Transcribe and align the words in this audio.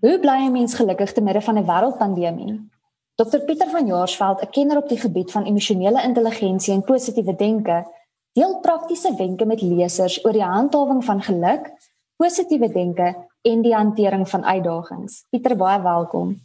Hoe 0.00 0.18
bly 0.20 0.46
'n 0.46 0.52
mens 0.52 0.74
gelukkig 0.74 1.12
te 1.12 1.20
midde 1.20 1.40
van 1.40 1.58
'n 1.58 1.66
wêreldpandemie? 1.66 2.70
Dr 3.14 3.38
Pieter 3.46 3.70
van 3.70 3.86
Jaarsveld, 3.86 4.42
'n 4.42 4.50
kenner 4.50 4.76
op 4.76 4.88
die 4.88 4.98
gebied 4.98 5.30
van 5.30 5.44
emosionele 5.44 6.02
intelligensie 6.02 6.74
en 6.74 6.84
positiewe 6.84 7.34
denke, 7.36 7.86
deel 8.32 8.60
praktiese 8.60 9.14
wenke 9.16 9.44
met 9.44 9.62
lesers 9.62 10.24
oor 10.24 10.32
die 10.32 10.42
handhawing 10.42 11.04
van 11.04 11.22
geluk, 11.22 11.72
positiewe 12.16 12.72
denke 12.72 13.16
en 13.42 13.62
die 13.62 13.74
hantering 13.74 14.28
van 14.28 14.44
uitdagings. 14.44 15.24
Pieter, 15.30 15.56
baie 15.56 15.82
welkom. 15.82 16.40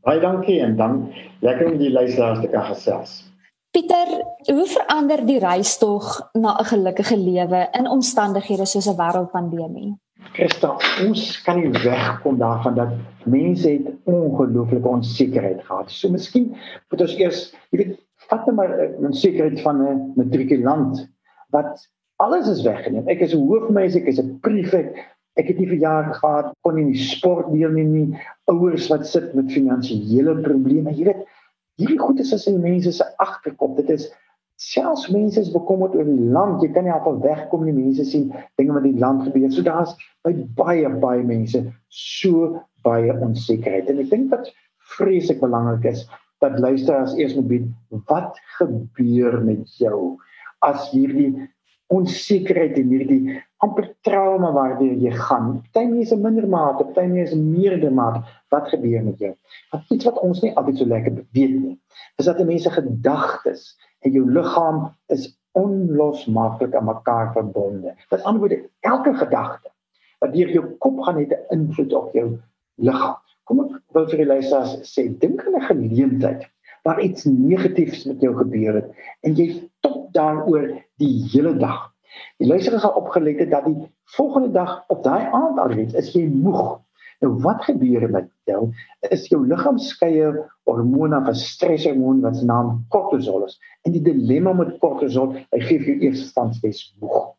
Baie 0.00 0.20
dankie 0.20 0.60
en 0.60 0.76
dan 0.76 1.12
lekker 1.40 1.70
om 1.72 1.78
die 1.78 1.90
luisteraars 1.90 2.40
te 2.40 2.48
kan 2.48 2.64
gesels. 2.64 3.24
Pieter, 3.70 4.24
hoe 4.52 4.66
verander 4.66 5.26
die 5.26 5.38
reistog 5.38 6.30
na 6.32 6.58
'n 6.58 6.64
gelukkige 6.64 7.16
lewe 7.16 7.68
in 7.72 7.88
omstandighede 7.88 8.64
soos 8.64 8.86
'n 8.86 8.96
wêreldpandemie? 8.96 9.94
Christa, 10.32 10.74
ons 11.04 11.42
kan 11.46 11.60
nie 11.60 11.70
wegkom 11.84 12.38
daarvan 12.38 12.74
dat 12.74 12.94
mense 13.24 13.68
het 13.68 13.88
ongelooflike 14.04 14.88
onsekerheid 14.88 15.62
gehad. 15.64 15.90
So 15.90 16.10
miskien 16.10 16.54
moet 16.90 17.00
ons 17.00 17.16
eers, 17.18 17.42
jy 17.70 17.82
weet, 17.82 17.98
vat 18.30 18.46
net 18.46 18.56
maar 18.56 18.72
'n 18.74 19.10
onsekerheid 19.10 19.60
van 19.60 19.82
'n 19.82 20.12
matrikulant 20.16 21.06
wat 21.54 21.88
alles 22.16 22.48
is 22.48 22.62
weggeneem. 22.62 23.08
Ek 23.08 23.20
is 23.20 23.34
'n 23.34 23.46
hoofmeisie, 23.46 24.00
ek 24.02 24.08
is 24.08 24.20
'n 24.20 24.38
prefek. 24.40 24.96
Ek 25.36 25.48
het 25.48 25.58
nie 25.58 25.68
vir 25.68 25.78
jare 25.78 26.14
gehad 26.14 26.52
kon 26.64 26.74
nie 26.74 26.96
sport 26.96 27.52
deelneem 27.52 27.92
nie. 27.92 28.18
Ouers 28.46 28.88
wat 28.88 29.06
sit 29.06 29.34
met 29.34 29.52
finansiële 29.52 30.40
probleme. 30.40 30.94
Jy 30.96 31.04
weet, 31.04 31.26
hierdie 31.76 31.98
goed 32.00 32.20
is 32.20 32.32
as 32.32 32.46
in 32.46 32.60
mense 32.60 32.92
se 32.92 33.04
agterkop. 33.18 33.76
Dit 33.76 33.90
is 33.90 34.12
selfs 34.56 35.10
mense 35.12 35.40
is 35.40 35.52
bekommerd 35.52 35.94
oor 35.94 36.04
die 36.08 36.30
land. 36.32 36.62
Jy 36.62 36.72
kan 36.72 36.84
nie 36.84 36.92
afal 36.92 37.20
wegkom 37.20 37.64
nie. 37.64 37.74
Mense 37.76 38.04
sien 38.04 38.32
dinge 38.56 38.72
wat 38.72 38.84
in 38.84 38.96
die 38.96 39.00
land 39.00 39.26
gebeur. 39.28 39.50
So 39.52 39.62
daar's 39.62 39.92
by 40.26 40.34
baie 40.58 40.90
baie 41.02 41.22
mense 41.22 41.62
so 41.88 42.52
baie 42.86 43.14
onsekerheid. 43.22 43.90
En 43.90 44.02
ek 44.02 44.10
dink 44.10 44.32
wat 44.34 44.50
vreeslik 44.96 45.42
belangrik 45.42 45.86
is 45.92 46.06
dat 46.44 46.58
luisteraars 46.60 47.14
eers 47.16 47.36
moet 47.38 47.50
weet 47.52 47.68
wat 48.10 48.38
gebeur 48.58 49.38
met 49.46 49.78
jou 49.80 50.16
as 50.66 50.90
hierdie 50.90 51.32
onsekerheid 51.94 52.74
en 52.80 52.90
hierdie 52.90 53.36
amper 53.62 53.86
trauma 54.06 54.50
waardeur 54.54 54.98
jy 55.00 55.12
gaan. 55.14 55.60
Party 55.70 55.86
mense 55.92 56.18
minder 56.18 56.48
mate, 56.50 56.84
party 56.90 57.06
mense 57.12 57.38
meerder 57.38 57.94
mate. 57.94 58.24
Wat 58.54 58.68
gebeur 58.72 59.06
met 59.06 59.22
jou? 59.22 59.32
Wat 59.72 59.94
iets 59.94 60.08
wat 60.10 60.18
ons 60.26 60.42
nie 60.42 60.52
altyd 60.58 60.82
so 60.82 60.90
lekker 60.90 61.22
weet 61.38 61.54
nie. 61.54 61.76
Is 62.18 62.28
dat 62.28 62.42
mense 62.42 62.72
gedagtes 62.74 63.70
en 64.04 64.18
jou 64.18 64.26
liggaam 64.26 64.88
is 65.14 65.30
onlosmaaklik 65.56 66.74
aan 66.76 66.90
mekaar 66.90 67.30
verbonde. 67.32 67.94
Met 68.10 68.26
ander 68.28 68.42
woorde, 68.42 68.60
elke 68.84 69.14
gedagte 69.16 69.70
wat 70.24 70.34
deur 70.34 70.52
jou 70.54 70.64
kop 70.84 71.00
gaan 71.06 71.20
het 71.20 71.32
'n 71.32 71.58
invloed 71.58 71.92
op 71.92 72.14
jou 72.14 72.28
liggaam. 72.76 73.16
Kom 73.44 73.60
ek 73.64 73.80
wil 73.94 74.08
vir 74.10 74.18
die 74.18 74.26
luisteraars 74.26 74.74
sê, 74.92 75.08
dink 75.18 75.46
aan 75.46 75.56
'n 75.56 75.68
geleentheid 75.70 76.46
waar 76.84 77.00
iets 77.00 77.24
negatiefs 77.24 78.04
met 78.04 78.20
jou 78.20 78.34
gebeur 78.36 78.74
het 78.74 78.88
en 79.22 79.34
jy 79.34 79.70
tot 79.80 80.12
daaroor 80.12 80.82
die 80.98 81.14
hele 81.32 81.56
dag. 81.56 81.92
Die 82.38 82.48
luisteraar 82.48 82.80
gaan 82.80 82.94
opgelet 83.02 83.38
het 83.38 83.50
dat 83.50 83.64
die 83.64 83.88
volgende 84.16 84.50
dag 84.50 84.84
op 84.88 85.02
daai 85.04 85.24
aand 85.32 85.58
alreeds 85.58 85.94
is 85.94 86.12
jy 86.12 86.26
moeg 86.28 86.80
Nou 87.24 87.32
wat 87.40 87.64
gebeur 87.64 88.10
met 88.10 88.28
jou? 88.44 88.66
Is 89.08 89.24
jou 89.30 89.40
liggaam 89.48 89.78
skeye 89.80 90.32
hormone 90.68 91.22
van 91.24 91.38
streshormoon 91.40 92.20
wat 92.24 92.36
se 92.36 92.44
naam 92.44 92.84
kortisol 92.92 93.46
is. 93.46 93.56
En 93.88 93.94
die 93.94 94.02
dilemma 94.04 94.52
met 94.56 94.74
kortisol, 94.82 95.32
hy 95.54 95.60
gee 95.64 95.80
vir 95.80 95.92
jou 95.94 96.10
eers 96.10 96.26
standstes 96.28 96.82
moeg. 97.00 97.32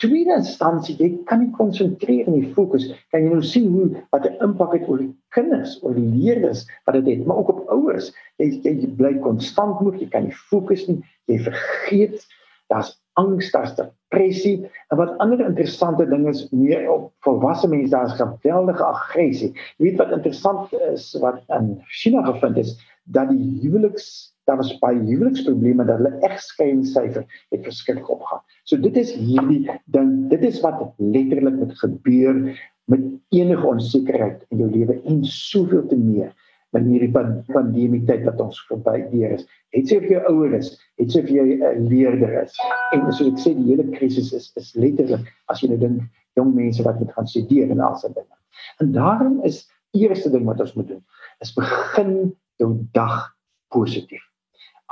Tweede 0.00 0.32
instansie, 0.38 0.94
jy 0.96 1.10
kan 1.28 1.42
nie 1.42 1.50
konsentreer 1.52 2.28
nie, 2.32 2.46
fokus. 2.56 2.86
Kan 3.12 3.26
jy 3.26 3.34
nou 3.34 3.42
sien 3.44 3.66
hoe 3.68 3.88
wat 4.14 4.24
'n 4.26 4.38
impak 4.46 4.72
het 4.78 4.88
oor 4.88 4.98
die 5.02 5.12
kinders, 5.36 5.76
oor 5.82 5.94
die 5.94 6.08
leerders 6.08 6.64
wat 6.86 6.94
dit 6.96 7.06
het, 7.06 7.18
het, 7.18 7.26
maar 7.26 7.36
ook 7.42 7.52
op 7.52 7.68
ouers. 7.68 8.12
Jy 8.38 8.48
jy 8.64 8.88
bly 8.96 9.14
konstant 9.20 9.80
moeg, 9.80 10.00
jy 10.00 10.08
kan 10.08 10.24
nie 10.24 10.38
fokus 10.48 10.86
nie, 10.88 11.02
jy 11.28 11.38
vergeet 11.44 12.24
daar's 12.72 12.94
angs, 13.18 13.50
daar's 13.52 13.74
depressie 13.76 14.70
en 14.88 14.96
wat 14.96 15.18
ander 15.18 15.42
interessante 15.44 16.06
ding 16.08 16.28
is 16.30 16.46
meer 16.54 16.86
op 16.90 17.10
volwasse 17.26 17.68
mense 17.68 17.92
daar's 17.92 18.16
geweldige 18.18 18.84
aggressie. 18.84 19.52
Jy 19.76 19.90
weet 19.90 20.00
wat 20.00 20.16
interessant 20.16 20.72
is 20.92 21.10
wat 21.20 21.42
in 21.58 21.74
China 22.00 22.24
gevind 22.24 22.56
is 22.62 22.76
dat 23.04 23.28
die 23.28 23.58
huweliks 23.62 24.30
daar 24.50 24.58
was 24.58 24.72
baie 24.82 24.98
huweliksprobleme 25.06 25.86
dat 25.86 26.00
hulle 26.00 26.18
egskeidingssyfer 26.26 27.24
het 27.54 27.64
verskriklik 27.66 28.10
opgaan. 28.10 28.42
So 28.66 28.80
dit 28.82 28.96
is 28.98 29.14
hierdie 29.14 29.62
ding, 29.94 30.12
dit 30.32 30.44
is 30.48 30.60
wat 30.64 30.82
letterlik 30.98 31.58
met 31.62 31.76
gebeur 31.78 32.42
met 32.90 33.02
enige 33.30 33.66
onsekerheid 33.66 34.42
in 34.50 34.64
jou 34.64 34.70
lewe 34.70 34.98
en 35.06 35.20
soveel 35.24 35.86
te 35.86 35.98
meer 35.98 36.32
in 36.78 36.86
hierdie 36.86 37.10
pandemie 37.50 38.02
tyd 38.06 38.22
wat 38.26 38.40
ons 38.42 38.58
verby 38.68 39.00
deur 39.10 39.34
is. 39.36 39.46
Het 39.74 39.90
sy 39.90 39.98
vir 40.04 40.14
jou 40.16 40.22
ouer 40.32 40.56
is, 40.58 40.72
het 41.02 41.14
sy 41.14 41.22
vir 41.26 41.36
jou 41.40 41.46
'n 41.50 41.88
leerder 41.90 42.36
is. 42.42 42.54
En 42.94 43.10
so 43.12 43.26
ek 43.26 43.38
sê 43.42 43.54
die 43.54 43.70
hele 43.70 43.86
krisis 43.96 44.32
is 44.32 44.52
is 44.56 44.74
letterlik 44.74 45.26
as 45.48 45.62
jy 45.62 45.70
nou 45.70 45.78
dink 45.78 46.02
jong 46.38 46.54
mense 46.54 46.82
wat 46.82 46.98
moet 46.98 47.12
gaan 47.14 47.26
studeer 47.26 47.70
en 47.70 47.80
al 47.80 47.96
sulke 47.96 48.22
dinge. 48.22 48.38
En 48.80 48.92
daarom 48.92 49.40
is 49.44 49.66
eerste 49.92 50.30
ding 50.30 50.44
wat 50.44 50.60
ons 50.60 50.74
moet 50.74 50.88
doen 50.88 51.04
is 51.40 51.54
begin 51.54 52.32
jou 52.56 52.72
dag 52.92 53.34
positief. 53.68 54.29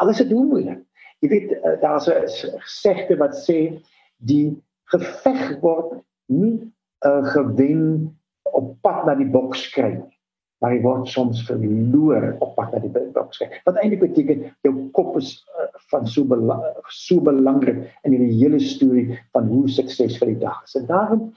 Alles 0.02 0.20
is 0.22 0.30
doen 0.30 0.50
moeilik. 0.50 0.84
Jy 1.22 1.28
weet 1.32 1.54
uh, 1.58 1.74
daar's 1.82 2.06
'n 2.08 2.28
gesegde 2.62 3.16
wat 3.18 3.34
sê 3.36 3.58
die 4.30 4.54
geveg 4.92 5.58
word 5.60 5.98
nie 6.26 6.54
uh, 7.06 7.24
gewen 7.34 7.82
op 8.42 8.76
pad 8.82 9.06
na 9.06 9.14
die 9.14 9.30
boks 9.30 9.68
kry 9.74 9.92
nie 9.98 10.18
maar 10.62 10.74
jy 10.74 10.80
word 10.82 11.10
soms 11.10 11.42
verloor 11.46 12.32
op 12.42 12.56
pad 12.58 12.74
na 12.74 12.82
die 12.82 12.90
boks. 13.14 13.42
Wat 13.66 13.78
eintlik 13.78 14.02
beteken 14.02 14.48
jou 14.66 14.74
kop 14.96 15.14
is 15.20 15.36
uh, 15.54 15.68
van 15.92 16.06
so 16.10 16.26
belang, 16.26 16.64
so 16.90 17.22
belangrik 17.24 17.84
in 18.06 18.16
die 18.16 18.32
hele 18.40 18.58
storie 18.62 19.18
van 19.36 19.46
hoe 19.52 19.66
suksesvol 19.70 20.34
die 20.34 20.42
dag 20.42 20.58
is. 20.66 20.74
En 20.80 20.88
daarom 20.90 21.28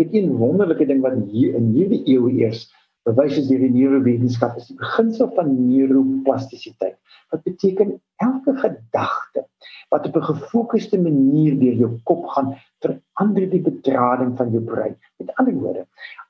weet 0.00 0.14
jy 0.16 0.24
'n 0.24 0.38
wonderlike 0.40 0.86
ding 0.88 1.02
wat 1.04 1.18
hier 1.28 1.54
in 1.58 1.72
hierdie 1.76 2.02
eeu 2.08 2.30
eers 2.32 2.68
bewys 3.08 3.38
is 3.40 3.48
deur 3.48 3.62
die 3.64 3.72
neurowetenskap 3.74 4.56
is 4.60 4.68
die 4.70 4.78
beginsel 4.80 5.30
van 5.36 5.52
neuroplastisiteit. 5.56 6.98
Wat 7.30 7.44
beteken 7.46 7.94
elke 8.20 8.56
gedagte 8.60 9.46
wat 9.90 10.06
op 10.06 10.16
'n 10.16 10.28
gefokusde 10.32 10.98
manier 11.02 11.58
deur 11.58 11.76
jou 11.82 11.90
kop 12.04 12.26
gaan 12.34 12.54
verander 12.84 13.50
die 13.50 13.62
bedrading 13.62 14.36
van 14.36 14.50
jou 14.50 14.62
brein. 14.62 14.96
Met 15.18 15.34
ander 15.34 15.54
woorde, 15.54 15.86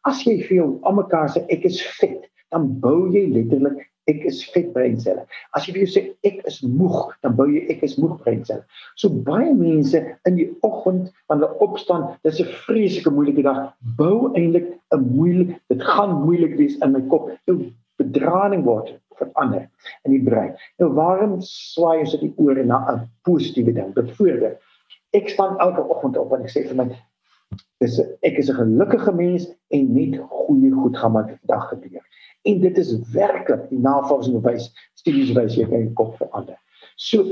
as 0.09 0.25
jy 0.25 0.41
vir 0.43 0.57
jou 0.57 0.69
almekaar 0.83 1.29
sê 1.29 1.45
ek 1.49 1.65
is 1.65 1.83
vet, 2.01 2.31
dan 2.51 2.81
bou 2.81 3.11
jy 3.13 3.27
letterlik 3.29 3.91
ek 4.10 4.25
is 4.31 4.41
vet 4.54 4.71
breinselle. 4.75 5.26
As 5.56 5.66
jy 5.66 5.75
vir 5.75 5.84
jou 5.84 5.91
sê 5.94 6.03
ek 6.28 6.41
is 6.50 6.60
moeg, 6.62 7.12
dan 7.25 7.37
bou 7.38 7.47
jy 7.50 7.65
ek 7.72 7.84
is 7.87 7.97
moeg 8.00 8.16
breinselle. 8.25 8.65
So 9.00 9.10
baie 9.26 9.53
mense 9.56 10.03
in 10.28 10.41
die 10.41 10.48
oggend 10.66 11.10
wanneer 11.31 11.50
hulle 11.50 11.66
opstaan, 11.66 12.09
dis 12.26 12.41
'n 12.41 12.54
vreeslike 12.66 13.12
moeilike 13.15 13.44
dag, 13.47 13.60
bou 13.97 14.32
eintlik 14.34 14.72
'n 14.94 15.04
moeilik, 15.16 15.54
dit 15.69 15.82
gaan 15.82 16.16
moeilik 16.25 16.56
wees 16.59 16.76
in 16.82 16.93
my 16.93 17.03
kop. 17.12 17.31
Jou 17.47 17.72
bedrading 18.00 18.65
word 18.65 18.97
verander 19.21 19.69
in 20.04 20.15
die 20.15 20.22
brein. 20.25 20.56
Nou 20.81 20.91
waarom 20.97 21.38
swaai 21.44 22.00
ons 22.04 22.16
dit 22.16 22.42
oor 22.42 22.59
na 22.65 22.78
'n 22.92 23.09
positiewe 23.28 23.72
ding? 23.72 23.94
Byvoorbeeld, 23.94 24.59
ek 25.12 25.28
staan 25.28 25.59
elke 25.59 25.82
oggend 25.82 26.16
op 26.16 26.32
en 26.32 26.42
ek 26.42 26.50
sê 26.50 26.66
vir 26.69 26.77
my 26.77 26.88
dis 27.81 28.00
ek 28.22 28.38
is 28.38 28.50
'n 28.50 28.61
gelukkige 28.62 29.12
mens 29.12 29.49
en 29.69 29.93
net 29.94 30.19
goeie 30.28 30.72
goed 30.72 30.97
gaan 30.97 31.12
my 31.12 31.22
vandag 31.28 31.69
gebeur 31.69 32.05
en 32.43 32.61
dit 32.61 32.78
is 32.78 32.93
werklik 33.12 33.69
die 33.71 33.78
navorsing 33.78 34.41
wys 34.44 34.71
studies 35.00 35.33
wys 35.37 35.56
jy 35.59 35.66
kan 35.69 35.93
kop 35.94 36.16
verander. 36.21 36.56
So 36.97 37.25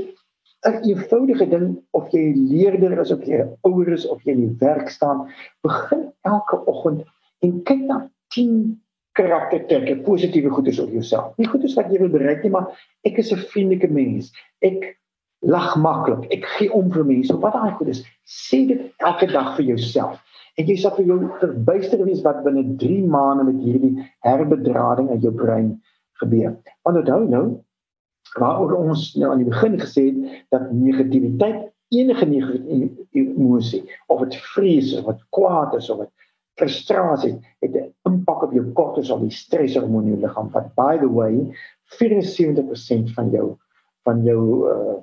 'n 0.67 0.83
eenvoudige 0.83 1.47
ding 1.49 1.79
of 1.91 2.11
jy 2.11 2.33
leerder 2.35 2.99
is 2.99 3.11
of 3.11 3.23
jy 3.23 3.45
ouer 3.63 3.93
is 3.93 4.05
of 4.07 4.21
jy 4.23 4.31
in 4.31 4.45
die 4.47 4.55
werk 4.59 4.89
staan, 4.89 5.29
begin 5.63 6.11
elke 6.21 6.65
oggend 6.65 7.05
en 7.41 7.63
kyk 7.63 7.81
na 7.87 8.09
10 8.35 8.81
karaktertrekke, 9.17 9.95
positiewe 10.03 10.49
goedes 10.49 10.79
oor 10.79 10.91
jouself. 10.91 11.37
Nie 11.37 11.47
goedes 11.47 11.75
wat 11.75 11.89
jy 11.91 11.99
wil 11.99 12.11
bereik 12.11 12.43
nie, 12.43 12.51
maar 12.51 12.67
ek 13.03 13.17
is 13.17 13.31
'n 13.31 13.41
vriendelike 13.51 13.87
mens. 13.87 14.31
Ek 14.61 14.98
lag 15.39 15.75
maklik. 15.79 16.25
Ek 16.33 16.45
gee 16.57 16.71
om 16.73 16.91
vir 16.91 17.05
mense. 17.07 17.35
Wat 17.39 17.55
daai 17.55 17.71
goed 17.77 17.93
is, 17.93 18.03
sê 18.27 18.65
dit 18.67 18.81
elke 18.97 19.29
dag 19.31 19.55
vir 19.57 19.71
jouself. 19.73 20.19
En 20.59 20.67
jy 20.67 20.75
sal 20.81 20.95
vir 20.97 21.07
jou 21.07 21.19
verbuister 21.39 22.03
wees 22.03 22.23
wat 22.25 22.43
binne 22.43 22.65
3 22.81 22.99
maande 23.07 23.47
met 23.47 23.61
hierdie 23.63 23.95
herbedrading 24.27 25.09
in 25.13 25.21
jou 25.23 25.31
brein 25.31 25.73
gebeur. 26.19 26.57
Want 26.83 26.99
onthou 26.99 27.23
nou, 27.29 27.45
waaroor 28.39 28.75
ons 28.81 29.13
nou 29.15 29.31
aan 29.31 29.43
die 29.43 29.49
begin 29.49 29.77
gesê 29.79 30.09
het 30.09 30.41
dat 30.53 30.71
negativiteit 30.75 31.69
enige 31.89 32.25
negatiewe 32.29 32.89
emosie 33.17 33.81
of 34.13 34.25
dit 34.27 34.35
vrees 34.53 34.91
of 34.99 35.07
wat 35.07 35.23
kwaad 35.33 35.73
is 35.79 35.89
of 35.89 36.03
wat 36.03 36.11
frustrasie 36.59 37.37
het 37.63 37.75
'n 37.75 37.87
impak 38.05 38.43
op 38.43 38.53
jou 38.53 38.65
kortisol, 38.75 39.23
die 39.23 39.31
streshormoon 39.31 40.03
in 40.03 40.09
jou 40.09 40.21
liggaam. 40.21 40.51
By 40.75 40.97
the 40.99 41.09
way, 41.09 41.55
74% 41.97 43.13
van 43.15 43.31
jou 43.31 43.57
van 44.07 44.23
jou 44.23 44.41
uh 44.69 44.97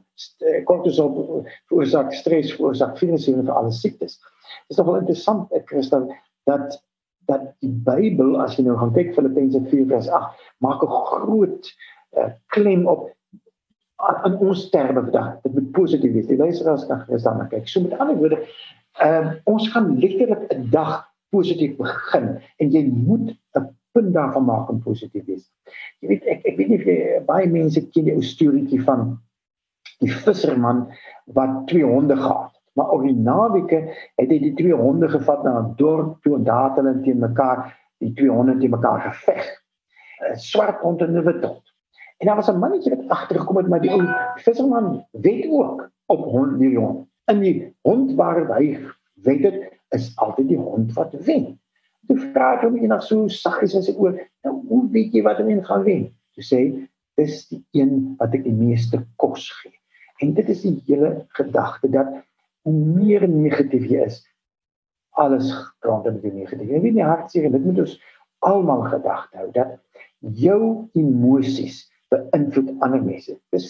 kortisol 0.64 1.44
veroorsaak 1.68 2.12
stres, 2.14 2.54
veroorsaak 2.56 2.96
74% 2.98 3.44
van 3.44 3.56
alle 3.56 3.72
siektes. 3.72 4.16
Dit 4.68 4.76
is 4.76 4.78
nogal 4.80 5.00
interessant, 5.02 5.52
ek 5.52 5.68
Christel, 5.68 6.06
dat 6.48 6.78
dat 7.26 7.42
die 7.58 7.72
Bybel 7.86 8.36
as 8.38 8.54
jy 8.54 8.62
nou 8.66 8.76
gaan 8.78 8.94
kyk 8.94 9.14
Filippense 9.16 9.60
4:8 9.70 10.44
maak 10.62 10.82
'n 10.82 10.92
groot 11.10 11.70
uh, 12.16 12.30
klem 12.54 12.86
op 12.86 13.10
aan 13.96 14.38
ons 14.38 14.68
terme 14.70 15.02
vandag. 15.02 15.40
Dit 15.42 15.54
moet 15.54 15.70
positief 15.72 16.12
wees. 16.12 16.26
Die 16.26 16.36
luisteraars 16.36 16.86
kan 16.86 17.00
gerus 17.00 17.22
daarna 17.22 17.48
kyk. 17.50 17.68
So 17.68 17.80
met 17.80 17.98
ander 17.98 18.16
woorde, 18.16 18.38
ehm 19.00 19.26
uh, 19.26 19.32
ons 19.44 19.68
gaan 19.72 19.98
letterlik 19.98 20.46
'n 20.52 20.70
dag 20.70 21.08
positief 21.34 21.76
begin 21.76 22.38
en 22.56 22.70
jy 22.70 22.84
moet 22.92 23.34
'n 23.58 23.75
punt 23.96 24.12
daarvan 24.14 24.44
maak 24.44 24.70
om 24.72 24.82
positief 24.84 25.24
wees. 25.30 25.46
Jy 26.00 26.10
weet 26.12 26.28
ek 26.34 26.44
ek 26.52 26.58
weet 26.60 26.72
nie 26.72 26.80
of 26.80 26.88
jy 26.90 26.98
baie 27.28 27.48
mense 27.50 27.82
ken 27.94 28.08
die 28.08 28.16
ou 28.16 28.24
storieetjie 28.24 28.82
van 28.84 29.16
die 30.04 30.12
visserman 30.12 30.84
wat 31.38 31.62
twee 31.70 31.86
honde 31.86 32.16
gehad 32.20 32.52
het. 32.52 32.62
Maar 32.76 32.90
op 32.92 33.04
die 33.06 33.16
naweke 33.16 33.78
het 34.20 34.28
hy 34.28 34.38
die 34.42 34.54
twee 34.58 34.76
honde 34.76 35.08
gevat 35.08 35.44
na 35.44 35.58
'n 35.60 35.74
dorp 35.80 36.18
toe 36.22 36.36
en 36.36 36.44
daar 36.44 36.68
het 36.68 36.80
hulle 36.80 37.00
teen 37.04 37.22
mekaar 37.24 37.72
die 38.04 38.12
twee 38.12 38.30
honde 38.30 38.58
teen 38.60 38.74
mekaar 38.76 39.00
geveg. 39.08 39.46
'n 40.32 40.36
Swart 40.36 40.80
hond 40.84 41.00
en 41.02 41.16
'n 41.16 41.24
wit 41.24 41.44
hond. 41.44 41.64
En 42.18 42.26
daar 42.26 42.36
was 42.36 42.50
'n 42.50 42.58
mannetjie 42.58 42.96
wat 42.96 43.08
agtergekom 43.08 43.56
het 43.56 43.68
met 43.68 43.82
die 43.82 43.92
ou 43.92 44.02
visserman 44.44 45.06
weet 45.10 45.48
ook 45.50 45.90
op 46.06 46.24
hond 46.24 46.58
die 46.58 46.78
hond. 46.78 47.08
En 47.24 47.40
die 47.40 47.74
hond 47.82 48.14
waar 48.14 48.44
hy 48.56 48.78
weet 49.14 49.42
dit 49.42 49.80
is 49.88 50.12
altyd 50.16 50.48
die 50.48 50.58
hond 50.58 50.92
wat 50.92 51.12
wen. 51.12 51.60
Toe 52.06 52.18
vra 52.32 52.52
hy 52.54 52.66
hom 52.66 52.76
eendag 52.78 53.02
so 53.06 53.26
saggies 53.32 53.74
as 53.78 53.88
ek 53.90 53.98
oor, 54.02 54.18
nou 54.46 54.54
hoe 54.70 54.84
weet 54.94 55.14
jy 55.16 55.24
wat 55.26 55.40
hom 55.42 55.50
gaan 55.66 55.84
wen? 55.86 56.06
Toe 56.36 56.44
sê 56.44 56.60
dis 57.16 57.40
die 57.50 57.62
een 57.76 58.16
wat 58.20 58.34
ek 58.36 58.44
die 58.44 58.54
meeste 58.54 59.00
kos 59.20 59.48
gee. 59.62 59.74
En 60.22 60.32
dit 60.36 60.48
is 60.52 60.62
die 60.64 60.76
hele 60.86 61.26
gedagte 61.36 61.90
dat 61.92 62.12
hoe 62.66 62.74
meer 62.74 63.26
negatief 63.28 63.84
jy 63.90 64.06
is, 64.06 64.20
alles 65.16 65.50
rondom 65.84 66.20
die 66.20 66.32
negatief. 66.32 66.68
Jy 66.68 66.80
weet 66.84 66.96
nie 66.98 67.04
hartseer 67.06 67.50
dit 67.52 67.64
moet 67.64 67.82
ons 67.86 67.96
almal 68.46 68.84
gedagte 68.92 69.40
hou 69.40 69.50
dat 69.54 69.76
jou 70.36 70.60
emosies 70.98 71.84
beïnvloed 72.12 72.74
ander 72.84 73.02
mense. 73.02 73.36
Dis 73.54 73.68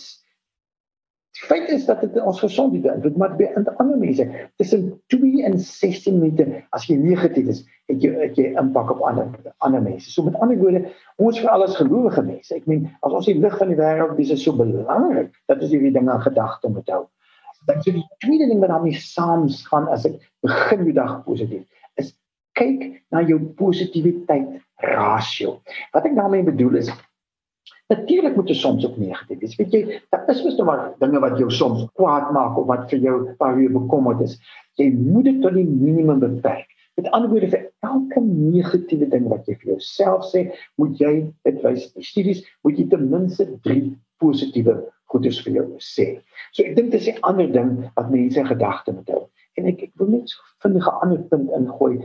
die 1.37 1.47
feit 1.51 1.69
is 1.69 1.85
dat 1.85 2.01
dit 2.01 2.15
ons 2.23 2.39
gesondheid 2.41 2.85
beïnvloed, 2.87 3.17
maar 3.21 3.35
by 3.37 3.49
ander 3.77 3.99
mense, 4.01 4.25
tussen 4.61 4.87
2 5.13 5.43
en 5.45 5.59
16 5.61 6.17
minute 6.21 6.63
as 6.77 6.87
jy 6.89 6.97
negatief 7.01 7.51
is, 7.53 7.65
het 7.91 8.03
jy 8.03 8.13
het 8.17 8.39
jy 8.41 8.53
impak 8.57 8.95
op 8.95 9.03
ander 9.07 9.29
ander 9.65 9.83
mense. 9.85 10.09
So 10.11 10.25
met 10.25 10.39
ander 10.41 10.59
woorde, 10.61 10.87
ons 11.23 11.41
vir 11.43 11.51
alles 11.53 11.77
gelowige 11.77 12.25
mense. 12.25 12.55
Ek 12.57 12.65
meen, 12.71 12.87
as 13.05 13.13
ons 13.13 13.29
die 13.29 13.37
lig 13.39 13.59
van 13.61 13.73
die 13.73 13.79
wêreld 13.79 14.17
dis 14.17 14.33
is 14.33 14.47
so 14.47 14.57
belangrik, 14.57 15.35
dat 15.51 15.63
is 15.63 15.75
hierdie 15.75 15.93
dinge 15.95 16.15
in 16.15 16.25
gedagte 16.25 16.73
moet 16.73 16.89
hou. 16.95 17.05
Dan 17.67 17.83
sê 17.83 17.93
die 17.97 18.07
tweede 18.25 18.49
ding 18.49 18.63
wat 18.63 18.73
daarmee 18.73 18.97
saamgaan 19.03 19.91
as 19.93 20.07
ek 20.09 20.21
begin 20.47 20.87
die 20.87 20.95
dag 20.97 21.19
positief 21.27 21.67
is 22.01 22.13
kyk 22.57 23.03
na 23.13 23.25
jou 23.27 23.41
positiwiteit 23.59 24.57
rasio. 24.87 25.59
Wat 25.93 26.07
ek 26.09 26.17
daarmee 26.17 26.47
bedoel 26.47 26.81
is 26.83 26.93
Natuurlik 27.93 28.35
moet 28.35 28.49
jy 28.51 28.57
soms 28.59 28.87
ook 28.87 28.97
negatief 28.99 29.39
wees. 29.43 29.53
Weet 29.61 29.75
jy, 29.75 29.83
daar 30.11 30.31
is 30.33 30.41
mos 30.43 30.57
nog 30.59 30.67
maar 30.67 30.81
dinge 30.99 31.21
wat 31.23 31.37
jou 31.39 31.51
soms 31.55 31.85
kwaad 31.99 32.33
maak 32.35 32.57
of 32.59 32.67
wat 32.67 32.89
vir 32.91 33.05
jou 33.05 33.19
paar 33.39 33.61
uur 33.63 33.77
bekommerd 33.77 34.25
is. 34.27 34.35
Jy 34.81 34.89
moet 34.97 35.29
dit 35.29 35.39
tot 35.45 35.55
die 35.55 35.67
minimum 35.67 36.19
beperk. 36.25 36.67
Met 36.99 37.11
ander 37.15 37.31
woorde 37.31 37.53
vir 37.53 37.69
elke 37.87 38.23
negatiewe 38.25 39.07
ding 39.13 39.29
wat 39.31 39.47
jy 39.47 39.55
vir 39.61 39.77
jouself 39.77 40.27
sê, 40.33 40.47
moet 40.81 40.99
jy 40.99 41.13
dit 41.47 41.63
wys 41.63 41.87
in 41.93 42.09
studies, 42.11 42.43
moet 42.67 42.81
jy 42.81 42.89
ten 42.91 43.07
minste 43.13 43.47
3 43.69 43.93
positiewe 44.19 44.79
goedes 45.13 45.39
vir 45.45 45.61
jou 45.61 45.67
sê. 45.79 46.07
So 46.57 46.65
ek 46.65 46.75
dink 46.79 46.91
dis 46.91 47.07
'n 47.13 47.23
ander 47.23 47.47
ding 47.53 47.73
wat 47.95 48.11
mense 48.11 48.41
in 48.41 48.51
gedagte 48.51 48.97
moet 48.97 49.15
hou. 49.15 49.27
En 49.57 49.69
ek 49.71 49.83
ek 49.83 49.93
wil 50.01 50.09
net 50.09 50.29
so 50.29 50.43
vinnig 50.65 50.89
'n 50.89 50.99
ander 51.07 51.23
punt 51.31 51.51
ingooi. 51.55 52.03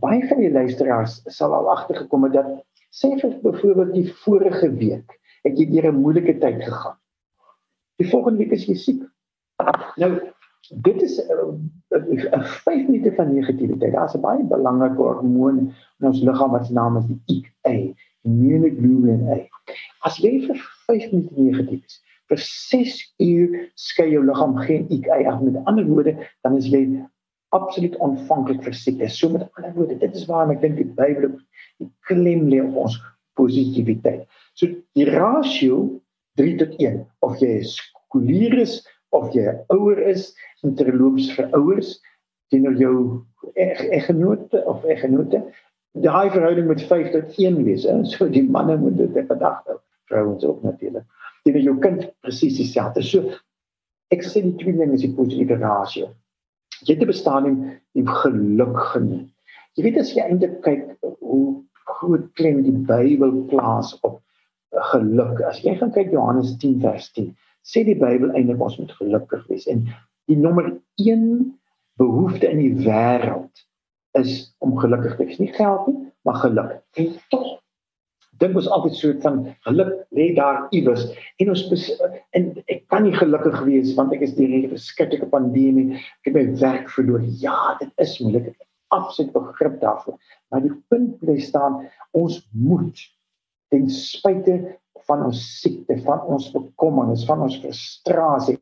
Baie 0.00 0.22
van 0.28 0.40
die 0.40 0.50
luisteraars 0.50 1.20
sal 1.28 1.52
al 1.52 1.68
agtergekom 1.76 2.24
het 2.24 2.32
dat 2.32 2.64
Sê 2.94 3.10
vir 3.18 3.32
byvoorbeeld 3.42 3.94
die 3.94 4.12
vorige 4.22 4.68
week 4.78 5.16
het 5.44 5.58
jy 5.58 5.66
deur 5.72 5.90
'n 5.90 6.00
moeilike 6.02 6.38
tyd 6.38 6.62
gegaan. 6.62 6.96
Die 7.98 8.08
volgende 8.10 8.38
week 8.38 8.52
is 8.54 8.66
jy 8.66 8.76
siek. 8.78 9.02
Nou 9.98 10.10
dit 10.86 11.02
is 11.02 11.18
'n 11.20 12.42
5 12.42 12.86
minute 12.88 13.12
van 13.16 13.34
negativiteit. 13.34 13.92
Daar's 13.92 14.14
'n 14.14 14.20
baie 14.20 14.44
belangrike 14.44 15.02
hormoon 15.02 15.58
in 15.98 16.06
ons 16.06 16.22
liggaam 16.22 16.50
wat 16.50 16.66
se 16.66 16.72
naam 16.72 16.96
is 16.96 17.06
die 17.06 17.20
IGA, 17.26 17.94
immunoglobulin 18.22 19.28
A. 19.28 19.38
As 20.06 20.16
jy 20.18 20.46
vir 20.46 20.58
5 20.86 21.12
minute 21.12 21.34
negatief 21.40 21.84
is, 21.84 22.02
vir 22.28 22.38
6 22.38 23.14
uur 23.18 23.70
skei 23.74 24.10
jou 24.10 24.24
liggaam 24.24 24.56
geen 24.56 24.86
IGA 24.88 25.18
af. 25.30 25.40
Met 25.40 25.64
ander 25.64 25.86
woorde, 25.86 26.16
dan 26.42 26.56
is 26.56 26.66
jy 26.66 26.86
absoluut 27.56 27.96
ontvanklik 28.04 28.62
vir 28.66 28.76
siekte. 28.76 29.08
So 29.10 29.30
met 29.32 29.46
ander 29.58 29.74
woorde, 29.76 29.98
dit 30.00 30.16
is 30.16 30.26
waarom 30.30 30.54
ek 30.54 30.62
dink 30.64 30.78
die 30.80 30.88
Bybel 30.98 31.36
die 31.82 31.90
klem 32.08 32.48
lê 32.50 32.60
op 32.64 32.80
ons 32.86 32.98
positiwiteit. 33.38 34.26
So 34.58 34.70
die 34.98 35.06
rasio 35.10 35.84
3 36.40 36.56
tot 36.62 36.74
1 36.82 37.00
of 37.26 37.38
jy 37.42 37.60
skoolier 37.68 38.58
is 38.62 38.80
of 39.14 39.30
jy 39.34 39.54
ouer 39.74 40.00
is 40.10 40.32
in 40.66 40.74
terloops 40.78 41.30
vir 41.36 41.50
ouers 41.58 41.94
teenoor 42.52 42.74
jou 42.78 42.96
eggenote 43.54 44.62
of 44.70 44.84
eggenote 44.90 45.42
daai 46.02 46.30
verhouding 46.34 46.66
met 46.70 46.82
5 46.90 47.12
tot 47.14 47.38
1 47.38 47.60
wees 47.66 47.86
hè. 47.86 48.00
So 48.10 48.28
die 48.30 48.42
manne 48.42 48.76
moet 48.80 48.98
dit 48.98 49.26
gedagte 49.30 49.78
vrouens 50.10 50.44
ook 50.44 50.62
natuurlik 50.66 51.06
teenoor 51.44 51.66
jou 51.68 51.78
kind 51.78 52.06
presies 52.24 52.58
dieselfde 52.58 53.02
so 53.06 53.38
ek 54.14 54.26
sê 54.26 54.42
die 54.42 54.56
twee 54.60 54.76
dinge 54.76 54.98
is 54.98 55.06
die 55.06 55.14
positiewe 55.14 55.58
rasio 55.62 56.10
jy 56.88 56.98
het 56.98 57.06
bestaan 57.08 57.46
in 57.50 57.60
die 57.96 58.06
geluk 58.22 58.78
geniet 58.92 59.34
Jy 59.74 59.88
weet 59.88 59.96
as 59.98 60.12
jy 60.14 60.22
eintlik 60.22 60.60
kyk 60.62 60.82
hoe 61.02 61.46
groot 61.96 62.28
klem 62.38 62.60
die 62.62 62.76
Bybel 62.86 63.32
plaas 63.50 63.90
op 64.06 64.20
geluk. 64.92 65.40
As 65.48 65.58
jy 65.64 65.74
gaan 65.80 65.90
kyk 65.94 66.12
Johannes 66.14 66.52
10 66.62 66.78
vers 66.84 67.08
10, 67.16 67.32
sê 67.66 67.82
die 67.86 67.98
Bybel 67.98 68.30
eintlik 68.38 68.62
ons 68.62 68.78
moet 68.78 68.94
gelukkig 69.00 69.42
wees 69.50 69.66
en 69.70 69.82
die 70.30 70.38
nommer 70.38 70.70
1 71.02 71.26
behoefte 71.98 72.46
in 72.50 72.62
die 72.62 72.86
wêreld 72.86 73.64
is 74.18 74.54
om 74.62 74.76
gelukkig 74.78 75.16
te 75.18 75.26
wees. 75.26 75.42
Nie 75.42 75.50
geld 75.56 75.90
nie, 75.90 75.98
maar 76.22 76.38
geluk. 76.44 76.78
En 76.94 77.10
tog 77.34 77.48
dink 78.42 78.56
ons 78.58 78.68
altyd 78.76 78.96
so 78.98 79.14
van 79.22 79.40
geluk 79.66 79.92
lê 80.16 80.28
daar 80.36 80.64
iewers 80.74 81.06
en 81.42 81.52
ons 81.52 81.64
en 82.38 82.46
ek 82.72 82.84
kan 82.92 83.04
nie 83.06 83.14
gelukkig 83.16 83.58
wees 83.68 83.94
want 83.98 84.14
ek 84.16 84.24
is 84.26 84.36
deur 84.38 84.50
hierdie 84.50 84.72
verskriklike 84.72 85.28
pandemie, 85.32 85.98
ek 86.22 86.30
het 86.30 86.36
my 86.38 86.44
werk 86.62 86.88
verloor. 86.96 87.24
Ja, 87.40 87.76
dit 87.80 87.90
is 88.02 88.16
moeilik 88.22 88.52
absoluut 88.94 89.32
begrip 89.34 89.80
daarvoor. 89.82 90.18
Maar 90.50 90.64
die 90.66 90.74
punt 90.92 91.18
bly 91.22 91.38
staan, 91.42 91.82
ons 92.14 92.40
moet 92.52 93.00
ten 93.74 93.88
spyte 93.90 94.58
van 95.08 95.24
ons 95.26 95.40
siekte, 95.60 95.96
van 96.06 96.22
ons 96.32 96.50
bekommernis, 96.54 97.26
van 97.28 97.42
ons 97.44 97.58
frustrasie 97.62 98.58